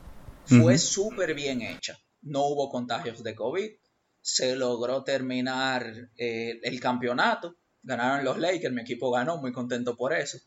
[0.46, 2.00] fue súper bien hecha.
[2.24, 3.85] No hubo contagios de COVID.
[4.26, 7.56] Se logró terminar eh, el campeonato.
[7.84, 10.40] Ganaron los Lakers, mi equipo ganó, muy contento por eso.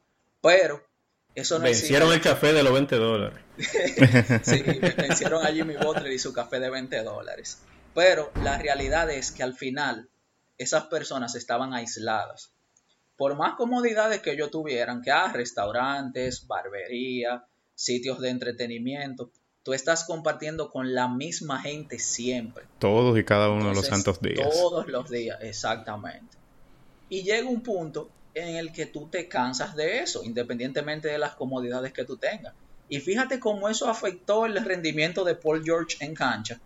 [0.43, 0.85] Pero
[1.33, 3.38] eso vencieron el café de los 20 dólares.
[4.43, 4.64] sí,
[4.97, 7.62] vencieron a Jimmy Butler y su café de 20 dólares.
[7.95, 10.09] Pero la realidad es que al final
[10.57, 12.51] esas personas estaban aisladas.
[13.17, 17.45] Por más comodidades que ellos tuvieran, que hay restaurantes, barbería,
[17.77, 19.31] sitios de entretenimiento,
[19.68, 22.64] tú estás compartiendo con la misma gente siempre.
[22.78, 24.48] Todos y cada uno de los santos días.
[24.48, 26.38] Todos los días, exactamente.
[27.11, 31.35] Y llega un punto en el que tú te cansas de eso, independientemente de las
[31.35, 32.54] comodidades que tú tengas.
[32.88, 36.59] Y fíjate cómo eso afectó el rendimiento de Paul George en cancha,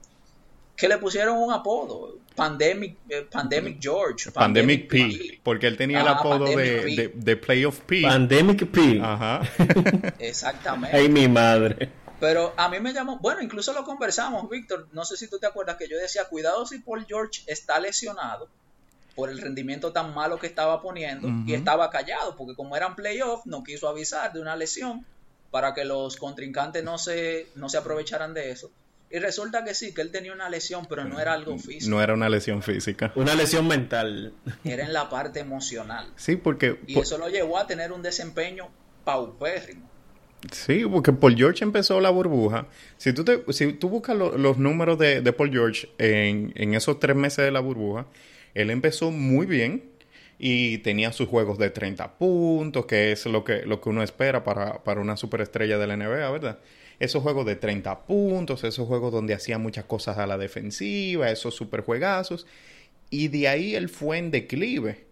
[0.77, 4.31] que le pusieron un apodo, Pandemic, eh, Pandemic George.
[4.31, 8.03] Pandemic, P, porque él tenía el apodo de, de, Playoff P.
[8.03, 9.01] Pandemic P.
[9.03, 9.41] Ajá.
[10.21, 10.97] Exactamente.
[10.97, 12.02] Ay, mi madre.
[12.23, 15.47] Pero a mí me llamó, bueno, incluso lo conversamos, Víctor, no sé si tú te
[15.49, 18.49] acuerdas que yo decía, cuidado si Paul George está lesionado,
[19.17, 23.45] por el rendimiento tan malo que estaba poniendo y estaba callado porque como eran playoffs
[23.47, 25.05] no quiso avisar de una lesión
[25.51, 28.71] para que los contrincantes no se, no se aprovecharan de eso.
[29.11, 31.91] Y resulta que sí, que él tenía una lesión, pero no era algo físico.
[31.91, 33.11] No era una lesión física.
[33.17, 34.33] Una lesión mental.
[34.63, 36.07] Era en la parte emocional.
[36.15, 36.79] Sí, porque...
[36.87, 38.69] Y eso lo llevó a tener un desempeño
[39.05, 39.92] paupérrimo.
[40.51, 42.67] Sí, porque Paul George empezó la burbuja.
[42.97, 47.15] Si tú, te, si tú buscas los números de, Paul George en, en esos tres
[47.15, 48.07] meses de la burbuja,
[48.55, 49.93] él empezó muy bien
[50.45, 54.43] y tenía sus juegos de 30 puntos, que es lo que, lo que uno espera
[54.43, 56.59] para, para una superestrella de la NBA, ¿verdad?
[56.99, 61.55] Esos juegos de 30 puntos, esos juegos donde hacía muchas cosas a la defensiva, esos
[61.55, 62.47] superjuegazos.
[63.09, 65.12] Y de ahí él fue en declive.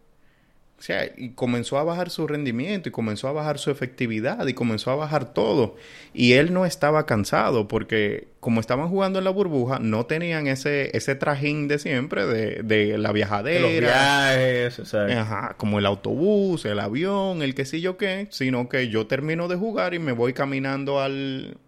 [0.80, 4.54] O sea, y comenzó a bajar su rendimiento y comenzó a bajar su efectividad y
[4.54, 5.76] comenzó a bajar todo.
[6.14, 10.96] Y él no estaba cansado porque como estaban jugando en la burbuja, no tenían ese,
[10.96, 13.60] ese trajín de siempre de, de la viajadera.
[13.60, 15.18] Los viajes, exacto.
[15.18, 19.48] Ajá, como el autobús, el avión, el qué sé yo qué, sino que yo termino
[19.48, 21.58] de jugar y me voy caminando al,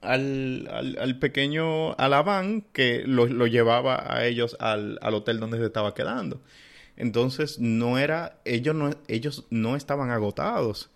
[0.00, 5.58] al, al, al pequeño Alabán que lo, lo llevaba a ellos al, al hotel donde
[5.58, 6.40] se estaba quedando.
[6.96, 10.90] Entonces no era, ellos no, ellos no estaban agotados.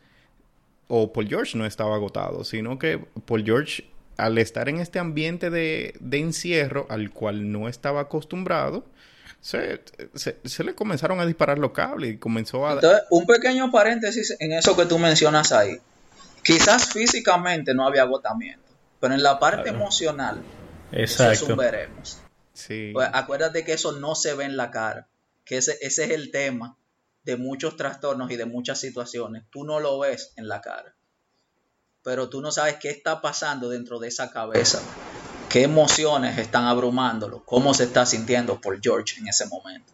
[0.89, 5.51] O Paul George no estaba agotado, sino que Paul George, al estar en este ambiente
[5.51, 8.85] de, de encierro al cual no estaba acostumbrado,
[9.41, 9.81] se,
[10.15, 12.75] se, se, le comenzaron a disparar los cables y comenzó a...
[12.75, 15.79] Entonces, un pequeño paréntesis en eso que tú mencionas ahí.
[16.43, 18.65] Quizás físicamente no había agotamiento,
[19.01, 19.79] pero en la parte claro.
[19.79, 20.43] emocional,
[20.93, 21.33] Exacto.
[21.33, 22.19] eso veremos.
[22.53, 22.91] Sí.
[22.93, 25.09] Pues acuérdate que eso no se ve en la cara
[25.47, 26.77] que ese, ese es el tema
[27.25, 29.45] de muchos trastornos y de muchas situaciones.
[29.51, 30.95] Tú no lo ves en la cara,
[32.03, 34.83] pero tú no sabes qué está pasando dentro de esa cabeza,
[35.49, 39.93] qué emociones están abrumándolo, cómo se está sintiendo por George en ese momento.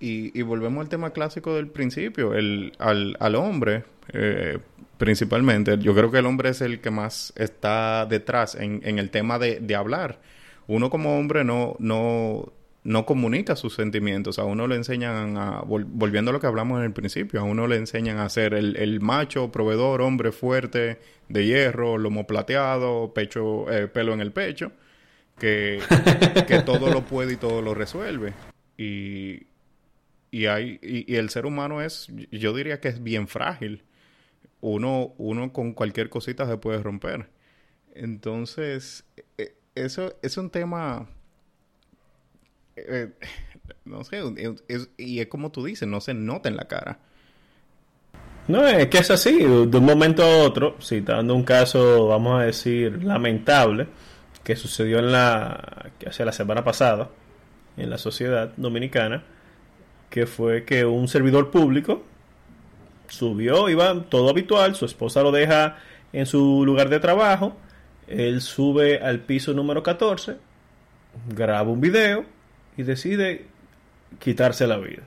[0.00, 4.58] Y, y volvemos al tema clásico del principio, el, al, al hombre, eh,
[4.98, 9.10] principalmente, yo creo que el hombre es el que más está detrás en, en el
[9.10, 10.20] tema de, de hablar.
[10.66, 12.52] Uno como hombre no, no,
[12.86, 14.38] no comunica sus sentimientos.
[14.38, 17.66] A uno le enseñan a, volviendo a lo que hablamos en el principio, a uno
[17.66, 23.70] le enseñan a ser el, el macho, proveedor, hombre fuerte, de hierro, lomo plateado, pecho,
[23.72, 24.70] eh, pelo en el pecho,
[25.36, 25.80] que,
[26.46, 28.34] que todo lo puede y todo lo resuelve.
[28.78, 29.48] Y,
[30.30, 33.82] y, hay, y, y, el ser humano es, yo diría que es bien frágil.
[34.60, 37.28] Uno, uno con cualquier cosita se puede romper.
[37.94, 39.04] Entonces,
[39.74, 41.08] eso es un tema
[42.76, 43.10] eh,
[43.84, 44.22] no sé,
[44.96, 46.98] y es como tú dices, no se nota en la cara.
[48.48, 52.44] No, es que es así, de un momento a otro, citando un caso, vamos a
[52.44, 53.88] decir, lamentable,
[54.44, 57.10] que sucedió en la, hace la semana pasada,
[57.76, 59.24] en la sociedad dominicana,
[60.10, 62.04] que fue que un servidor público
[63.08, 65.78] subió, iba todo habitual, su esposa lo deja
[66.12, 67.56] en su lugar de trabajo,
[68.06, 70.36] él sube al piso número 14,
[71.28, 72.24] graba un video,
[72.76, 73.46] y decide
[74.18, 75.02] quitarse la vida.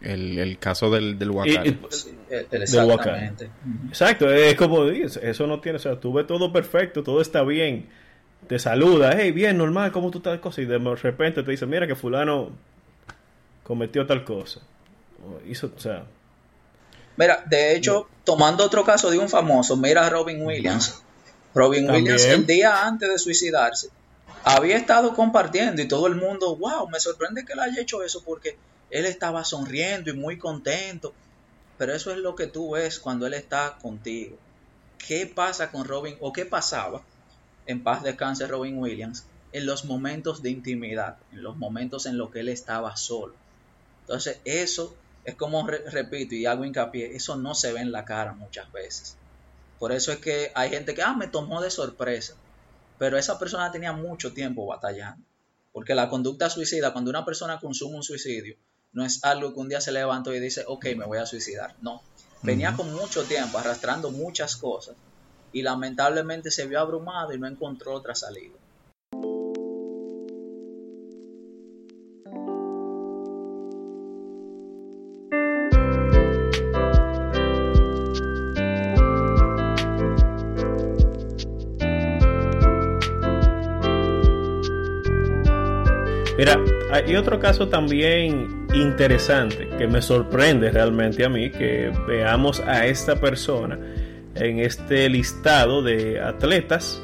[0.00, 1.30] El, el caso del, del.
[1.44, 1.78] Y, y,
[2.30, 3.36] del Huacal.
[3.88, 7.42] Exacto, es como dices, eso no tiene, o sea, tú ves todo perfecto, todo está
[7.42, 7.88] bien,
[8.46, 10.38] te saluda, hey, bien, normal, ¿cómo tú estás?
[10.40, 10.62] Cosa?
[10.62, 12.50] Y de repente te dice, mira que fulano
[13.62, 14.60] cometió tal cosa.
[15.46, 16.04] Hizo, o sea...
[17.16, 21.02] Mira, de hecho, tomando otro caso de un famoso, mira a Robin Williams.
[21.54, 22.04] Robin ¿También?
[22.04, 23.90] Williams el día antes de suicidarse
[24.44, 28.22] había estado compartiendo y todo el mundo, wow, me sorprende que él haya hecho eso
[28.24, 28.56] porque
[28.90, 31.12] él estaba sonriendo y muy contento.
[31.78, 34.36] Pero eso es lo que tú ves cuando él está contigo.
[34.98, 37.02] ¿Qué pasa con Robin o qué pasaba
[37.66, 42.30] en paz descanse Robin Williams en los momentos de intimidad, en los momentos en los
[42.30, 43.34] que él estaba solo?
[44.02, 48.04] Entonces eso es como, re repito y hago hincapié, eso no se ve en la
[48.04, 49.16] cara muchas veces.
[49.78, 52.34] Por eso es que hay gente que, ah, me tomó de sorpresa
[53.00, 55.24] pero esa persona tenía mucho tiempo batallando.
[55.72, 58.56] Porque la conducta suicida, cuando una persona consume un suicidio,
[58.92, 61.74] no es algo que un día se levantó y dice, ok, me voy a suicidar.
[61.80, 62.02] No.
[62.42, 62.76] Venía uh -huh.
[62.76, 64.96] con mucho tiempo, arrastrando muchas cosas.
[65.50, 68.58] Y lamentablemente se vio abrumado y no encontró otra salida.
[86.40, 86.58] Mira,
[86.90, 93.20] hay otro caso también interesante que me sorprende realmente a mí que veamos a esta
[93.20, 93.78] persona
[94.34, 97.02] en este listado de atletas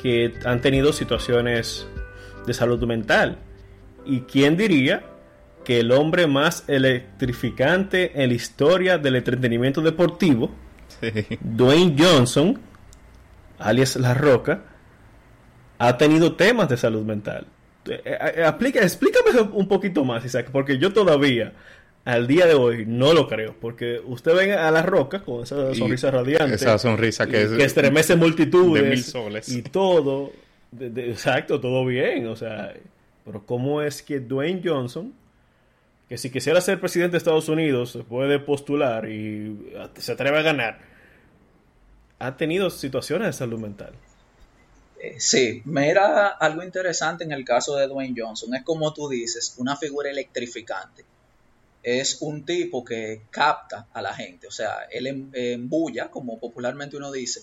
[0.00, 1.86] que han tenido situaciones
[2.46, 3.40] de salud mental.
[4.06, 5.04] ¿Y quién diría
[5.66, 10.50] que el hombre más electrificante en la historia del entretenimiento deportivo,
[10.98, 11.10] sí.
[11.42, 12.58] Dwayne Johnson,
[13.58, 14.62] alias La Roca,
[15.78, 17.48] ha tenido temas de salud mental?
[18.44, 21.52] Aplica, explícame un poquito más, Isaac, porque yo todavía
[22.04, 25.74] al día de hoy no lo creo, porque usted ve a la roca con esa
[25.74, 29.48] sonrisa y radiante, esa sonrisa que, es que estremece multitudes de mil soles.
[29.48, 30.32] y todo,
[30.72, 32.74] de, de, exacto, todo bien, o sea,
[33.24, 35.12] pero cómo es que Dwayne Johnson,
[36.08, 39.56] que si quisiera ser presidente de Estados Unidos se puede postular y
[39.96, 40.80] se atreve a ganar,
[42.18, 43.92] ha tenido situaciones de salud mental.
[45.18, 48.54] Sí, mira algo interesante en el caso de Dwayne Johnson.
[48.54, 51.04] Es como tú dices, una figura electrificante.
[51.82, 56.96] es un tipo que capta a la gente, o sea, él em, embulla, como popularmente
[56.96, 57.42] uno dice,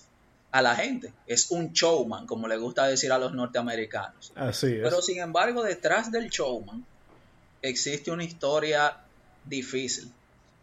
[0.51, 1.13] a la gente.
[1.27, 4.31] Es un showman, como le gusta decir a los norteamericanos.
[4.35, 4.81] Así es.
[4.81, 6.85] Pero sin embargo, detrás del showman
[7.61, 8.97] existe una historia
[9.45, 10.11] difícil.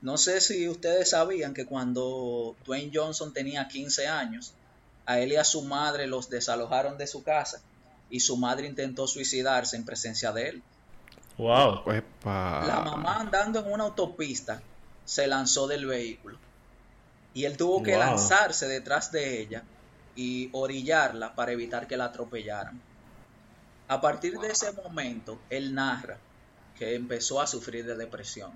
[0.03, 4.53] No sé si ustedes sabían que cuando Dwayne Johnson tenía 15 años,
[5.07, 7.63] a él y a su madre los desalojaron de su casa
[8.11, 10.63] y su madre intentó suicidarse en presencia de él.
[11.39, 11.83] Wow.
[12.25, 14.61] La mamá andando en una autopista
[15.05, 16.39] se lanzó del vehículo
[17.35, 19.63] y él tuvo que lanzarse detrás de ella
[20.17, 22.81] y orillarla para evitar que la atropellaran.
[23.89, 26.17] A partir de ese momento, él narra
[26.79, 28.53] que empezó a sufrir de depresión.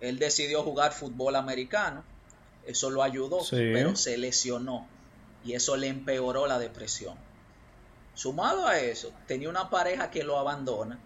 [0.00, 2.04] Él decidió jugar fútbol americano,
[2.64, 4.86] eso lo ayudó, pero se lesionó
[5.44, 7.16] y eso le empeoró la depresión.
[8.14, 10.98] Sumado a eso, tenía una pareja que lo abandona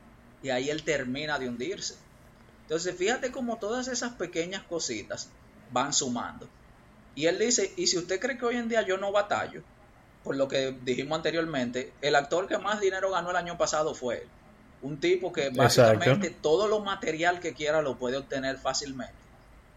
[0.43, 1.97] y ahí él termina de hundirse.
[2.62, 5.28] Entonces, fíjate cómo todas esas pequeñas cositas
[5.70, 6.49] van sumando.
[7.14, 9.62] Y él dice, y si usted cree que hoy en día yo no batallo,
[10.22, 14.22] por lo que dijimos anteriormente, el actor que más dinero ganó el año pasado fue
[14.22, 14.28] él.
[14.82, 19.14] Un tipo que básicamente todo lo material que quiera lo puede obtener fácilmente.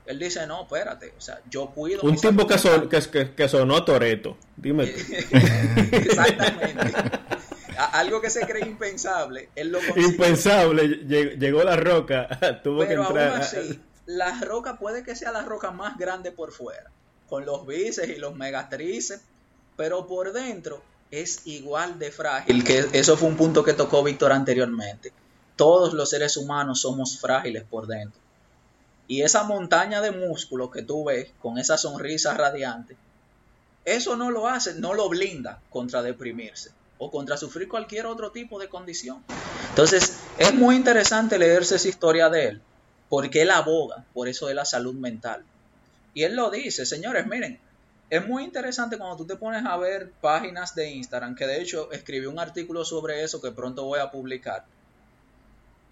[0.07, 2.01] Él dice, no, espérate, o sea, yo cuido...
[2.03, 4.83] Un tipo que, son, que, que, sonó Toreto, dime.
[5.91, 6.93] Exactamente.
[7.91, 10.87] Algo que se cree impensable, él lo Impensable,
[11.37, 12.27] llegó la roca,
[12.63, 13.29] tuvo que entrar.
[13.29, 16.89] Aún así, la roca puede que sea la roca más grande por fuera
[17.27, 19.21] con los bíceps y los megatrices,
[19.75, 20.81] pero por dentro
[21.11, 25.13] es igual de frágil, que eso fue un punto que tocó Víctor anteriormente.
[25.55, 28.19] Todos los seres humanos somos frágiles por dentro.
[29.07, 32.97] Y esa montaña de músculos que tú ves con esa sonrisa radiante,
[33.85, 38.59] eso no lo hace, no lo blinda contra deprimirse o contra sufrir cualquier otro tipo
[38.59, 39.23] de condición.
[39.69, 42.61] Entonces, es muy interesante leerse esa historia de él,
[43.07, 45.43] porque él aboga por eso de la salud mental.
[46.13, 47.59] Y él lo dice, señores, miren,
[48.09, 51.91] es muy interesante cuando tú te pones a ver páginas de Instagram, que de hecho
[51.91, 54.65] escribí un artículo sobre eso que pronto voy a publicar,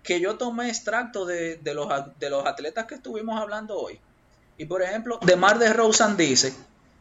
[0.06, 1.90] que yo tomé extracto de, los,
[2.20, 4.00] de los atletas que estuvimos hablando hoy.
[4.58, 6.54] Y por ejemplo, de Mar de Rosan dice,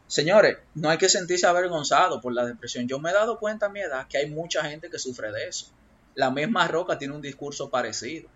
[0.07, 2.87] señores, no hay que sentirse avergonzado por la depresión.
[2.87, 5.47] Yo me he dado cuenta a mi edad que hay mucha gente que sufre de
[5.47, 5.67] eso.
[6.15, 8.27] La misma Roca tiene un discurso parecido.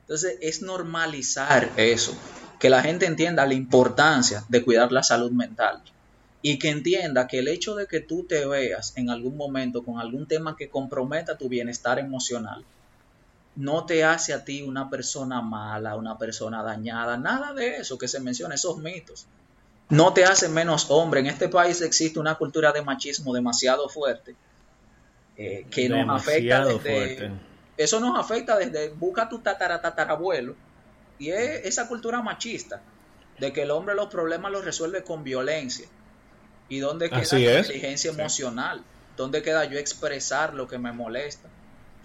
[0.00, 2.16] Entonces es normalizar eso
[2.58, 5.80] que la gente entienda la importancia de cuidar la salud mental
[6.42, 10.00] y que entienda que el hecho de que tú te veas en algún momento con
[10.00, 12.64] algún tema que comprometa tu bienestar emocional
[13.56, 18.08] no te hace a ti una persona mala, una persona dañada, nada de eso que
[18.08, 19.26] se menciona, esos mitos.
[19.88, 21.20] No te hace menos hombre.
[21.20, 24.36] En este país existe una cultura de machismo demasiado fuerte
[25.36, 27.32] eh, que nos afecta desde...
[27.76, 30.56] Eso nos afecta desde busca tu tatara, tatarabuelo
[31.18, 32.82] y es esa cultura machista
[33.38, 35.86] de que el hombre los problemas los resuelve con violencia.
[36.68, 38.82] ¿Y dónde queda la inteligencia emocional?
[39.16, 41.48] ¿Dónde queda yo expresar lo que me molesta?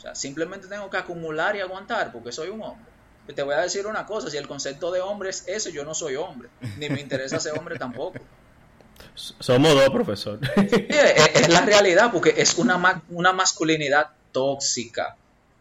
[0.04, 2.92] Sea, simplemente tengo que acumular y aguantar porque soy un hombre.
[3.34, 5.94] Te voy a decir una cosa, si el concepto de hombre es ese, yo no
[5.94, 8.20] soy hombre, ni me interesa ser hombre tampoco.
[9.16, 10.40] Somos dos, profesor.
[10.56, 15.16] es, la realidad, porque es una, una masculinidad tóxica,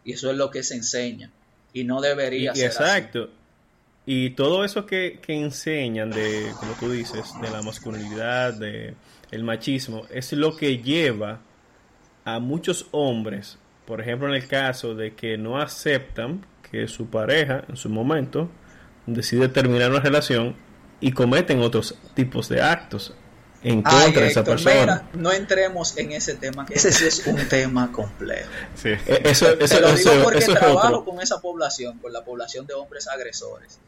[0.05, 1.31] y eso es lo que se enseña,
[1.73, 3.31] y no debería ser Exacto.
[4.05, 8.95] Y todo eso que, enseñan de, como tú dices, de la masculinidad, de
[9.31, 11.41] el machismo, es lo que lleva
[12.25, 17.65] a muchos hombres, por ejemplo en el caso de que no aceptan que su pareja
[17.69, 18.51] en su momento
[19.07, 20.57] decide terminar una relación
[21.01, 23.15] y cometen otros tipos de actos
[23.63, 25.09] en contra de esa persona.
[25.15, 28.51] no entremos en ese tema, que ese sí es un tema complejo.
[28.75, 28.89] Sí.
[28.89, 33.09] E, eso, eso, lo digo porque trabajo con esa población, con la población de hombres
[33.09, 33.79] agresores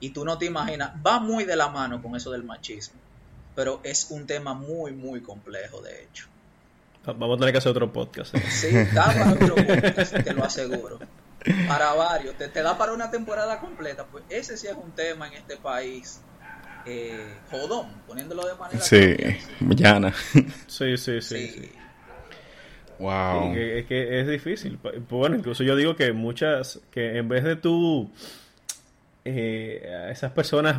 [0.00, 2.98] y tú no te imaginas, va muy de la mano con eso del machismo,
[3.54, 6.26] pero es un tema muy, muy complejo, de hecho.
[7.04, 8.34] Vamos a tener que hacer otro podcast.
[8.34, 8.42] ¿eh?
[8.50, 10.98] Sí, da para otro podcast, te lo aseguro.
[11.66, 14.04] Para varios, te, da para una temporada completa.
[14.04, 16.20] Pues ese sí es un tema en este país.
[16.86, 18.80] Eh, jodón, poniéndolo de manera.
[18.80, 19.16] Sí,
[19.60, 20.14] llana.
[20.66, 21.72] Sí, sí, sí.
[22.98, 23.54] Wow.
[23.54, 24.78] es que es difícil.
[25.08, 28.10] Bueno, incluso yo digo que muchas, que en vez de tú
[29.24, 30.78] eh, a esas personas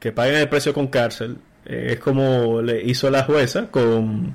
[0.00, 4.34] que paguen el precio con cárcel, eh, es como le hizo la jueza con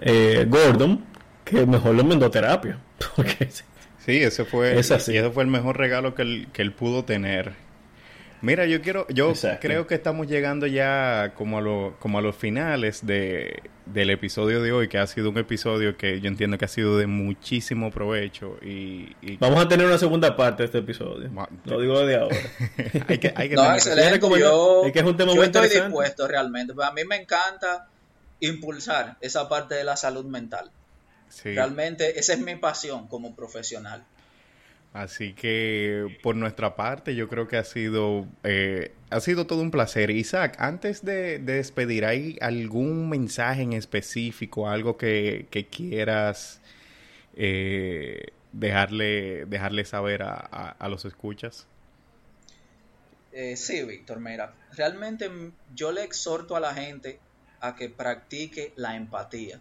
[0.00, 1.04] eh, Gordon,
[1.44, 2.78] que mejor lo mandó a terapia.
[4.04, 7.52] sí, ese fue, ese fue el mejor regalo que él, que él pudo tener.
[8.42, 9.58] Mira, yo quiero, yo Exacto.
[9.60, 14.62] creo que estamos llegando ya como a, lo, como a los finales de, del episodio
[14.62, 17.90] de hoy, que ha sido un episodio que yo entiendo que ha sido de muchísimo
[17.90, 21.30] provecho y, y Vamos a tener una segunda parte de este episodio.
[21.30, 22.36] Ma- Lo digo de ahora.
[23.08, 24.20] hay que, hay que No, tener- excelente.
[24.40, 25.88] Yo, es que es un tema yo muy estoy interesante.
[25.88, 26.72] dispuesto realmente.
[26.72, 27.88] Pues a mí me encanta
[28.40, 30.70] impulsar esa parte de la salud mental.
[31.28, 31.50] sí.
[31.54, 34.04] Realmente esa es mi pasión como profesional.
[34.92, 39.70] Así que por nuestra parte yo creo que ha sido eh, ha sido todo un
[39.70, 40.10] placer.
[40.10, 46.60] Isaac, antes de, de despedir, ¿hay algún mensaje en específico, algo que, que quieras
[47.36, 51.68] eh, dejarle dejarle saber a, a- a los escuchas?
[53.32, 55.30] Eh, sí, Víctor, mira, realmente
[55.74, 57.20] yo le exhorto a la gente
[57.60, 59.60] a que practique la empatía.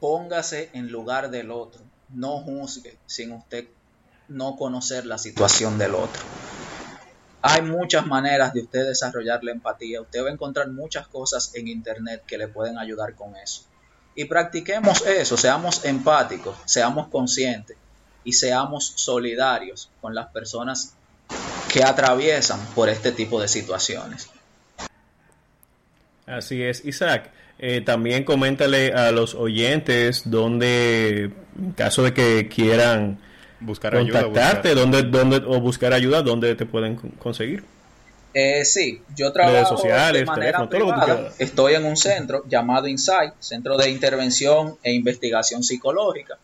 [0.00, 1.82] Póngase en lugar del otro.
[2.08, 3.66] No juzgue sin usted
[4.28, 6.22] no conocer la situación del otro.
[7.42, 10.00] Hay muchas maneras de usted desarrollar la empatía.
[10.00, 13.62] Usted va a encontrar muchas cosas en internet que le pueden ayudar con eso.
[14.14, 17.76] Y practiquemos eso, seamos empáticos, seamos conscientes
[18.22, 20.94] y seamos solidarios con las personas
[21.70, 24.30] que atraviesan por este tipo de situaciones.
[26.26, 27.30] Así es, Isaac.
[27.58, 33.20] eh, también coméntale a los oyentes donde, en caso de que quieran
[33.60, 34.24] Buscar ayuda.
[34.24, 37.62] contactarte, buscar- donde, donde, o buscar ayuda, donde te pueden con- conseguir.
[38.34, 41.20] Eh, sí, yo trabajo Redes sociales, de manera teléfono, todo lo que tú privada.
[41.20, 41.40] quieras.
[41.40, 46.36] Estoy en un centro llamado Insight, Centro de Intervención e Investigación Psicológica.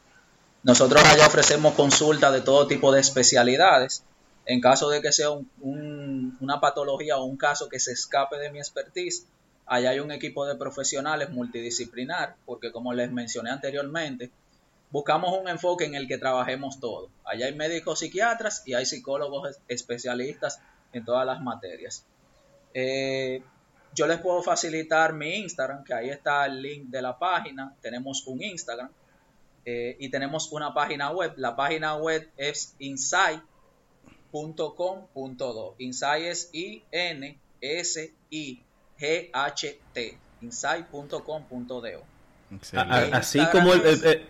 [0.62, 4.04] Nosotros allá ofrecemos consultas de todo tipo de especialidades.
[4.46, 8.36] En caso de que sea un- un- una patología o un caso que se escape
[8.38, 9.26] de mi expertise,
[9.70, 14.30] allá hay un equipo de profesionales multidisciplinar, porque como les mencioné anteriormente,
[14.90, 17.08] buscamos un enfoque en el que trabajemos todo.
[17.24, 20.60] Allá hay médicos psiquiatras y hay psicólogos es- especialistas
[20.92, 22.04] en todas las materias.
[22.74, 23.42] Eh,
[23.94, 27.74] yo les puedo facilitar mi Instagram, que ahí está el link de la página.
[27.80, 28.90] Tenemos un Instagram
[29.64, 31.34] eh, y tenemos una página web.
[31.36, 32.74] La página web es
[34.32, 35.74] insight.com.do.
[35.78, 36.50] Insight es
[39.00, 40.18] I-N-S-I-G-H-T.
[40.42, 42.04] Insight.com.do.
[43.12, 43.80] Así como el...
[43.86, 44.26] el- el-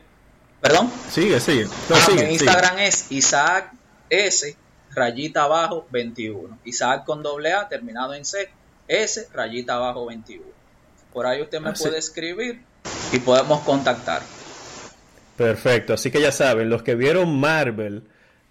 [0.60, 0.90] Perdón.
[1.08, 1.64] sigue, sigue.
[1.64, 2.44] No, Ah, sigue, mi sigue.
[2.50, 3.72] Instagram es Isaac
[4.10, 4.56] S
[4.94, 6.58] rayita abajo 21.
[6.64, 8.50] Isaac con doble A terminado en C,
[8.86, 10.44] S rayita abajo 21.
[11.14, 12.62] Por ahí usted me Ah, puede escribir
[13.12, 14.20] y podemos contactar.
[15.38, 18.02] Perfecto, así que ya saben, los que vieron Marvel,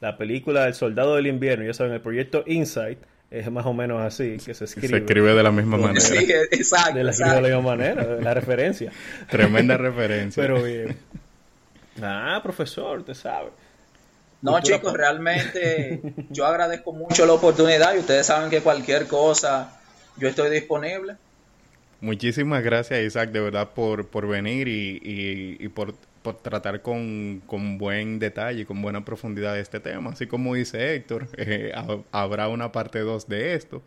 [0.01, 2.97] la película El Soldado del Invierno, ya saben, el proyecto Insight
[3.31, 4.87] es más o menos así, que se escribe.
[4.87, 5.99] Se escribe de la misma manera.
[6.01, 6.95] Sí, exacto.
[6.97, 7.35] de la, exacto.
[7.35, 8.91] de la misma manera, la referencia.
[9.29, 10.41] Tremenda referencia.
[10.41, 10.97] Pero bien.
[12.01, 13.49] Ah, profesor, te sabe.
[14.41, 19.77] No, Cultura chicos, realmente yo agradezco mucho la oportunidad y ustedes saben que cualquier cosa
[20.17, 21.15] yo estoy disponible.
[22.01, 27.41] Muchísimas gracias, Isaac, de verdad, por, por venir y, y- y por, por tratar con,
[27.45, 30.11] con buen detalle y con buena profundidad este tema.
[30.11, 33.81] Así como dice Héctor, eh, ha- habrá una parte 2 de esto,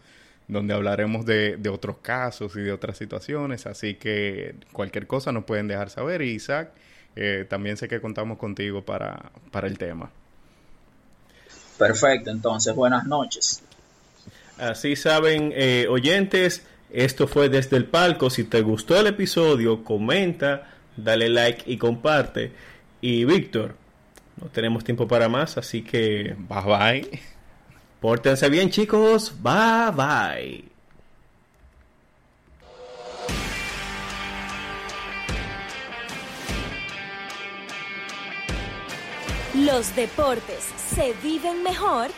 [0.48, 3.66] donde hablaremos de, de otros casos y de otras situaciones.
[3.66, 6.22] Así que cualquier cosa nos pueden dejar saber.
[6.22, 6.70] Y Isaac,
[7.16, 10.10] eh, también sé que contamos contigo para, para el tema.
[11.78, 13.62] Perfecto, entonces buenas noches.
[14.58, 18.30] Así saben, eh, oyentes, esto fue desde el palco.
[18.30, 22.52] Si te gustó el episodio, comenta, dale like y comparte.
[23.00, 23.76] Y Víctor,
[24.40, 27.20] no tenemos tiempo para más, así que Bye bye.
[28.00, 29.34] pórtense bien chicos.
[29.42, 30.72] Bye bye.
[39.54, 40.64] Los deportes
[40.94, 42.10] se viven mejor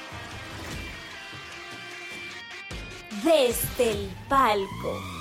[3.24, 5.13] desde el palco.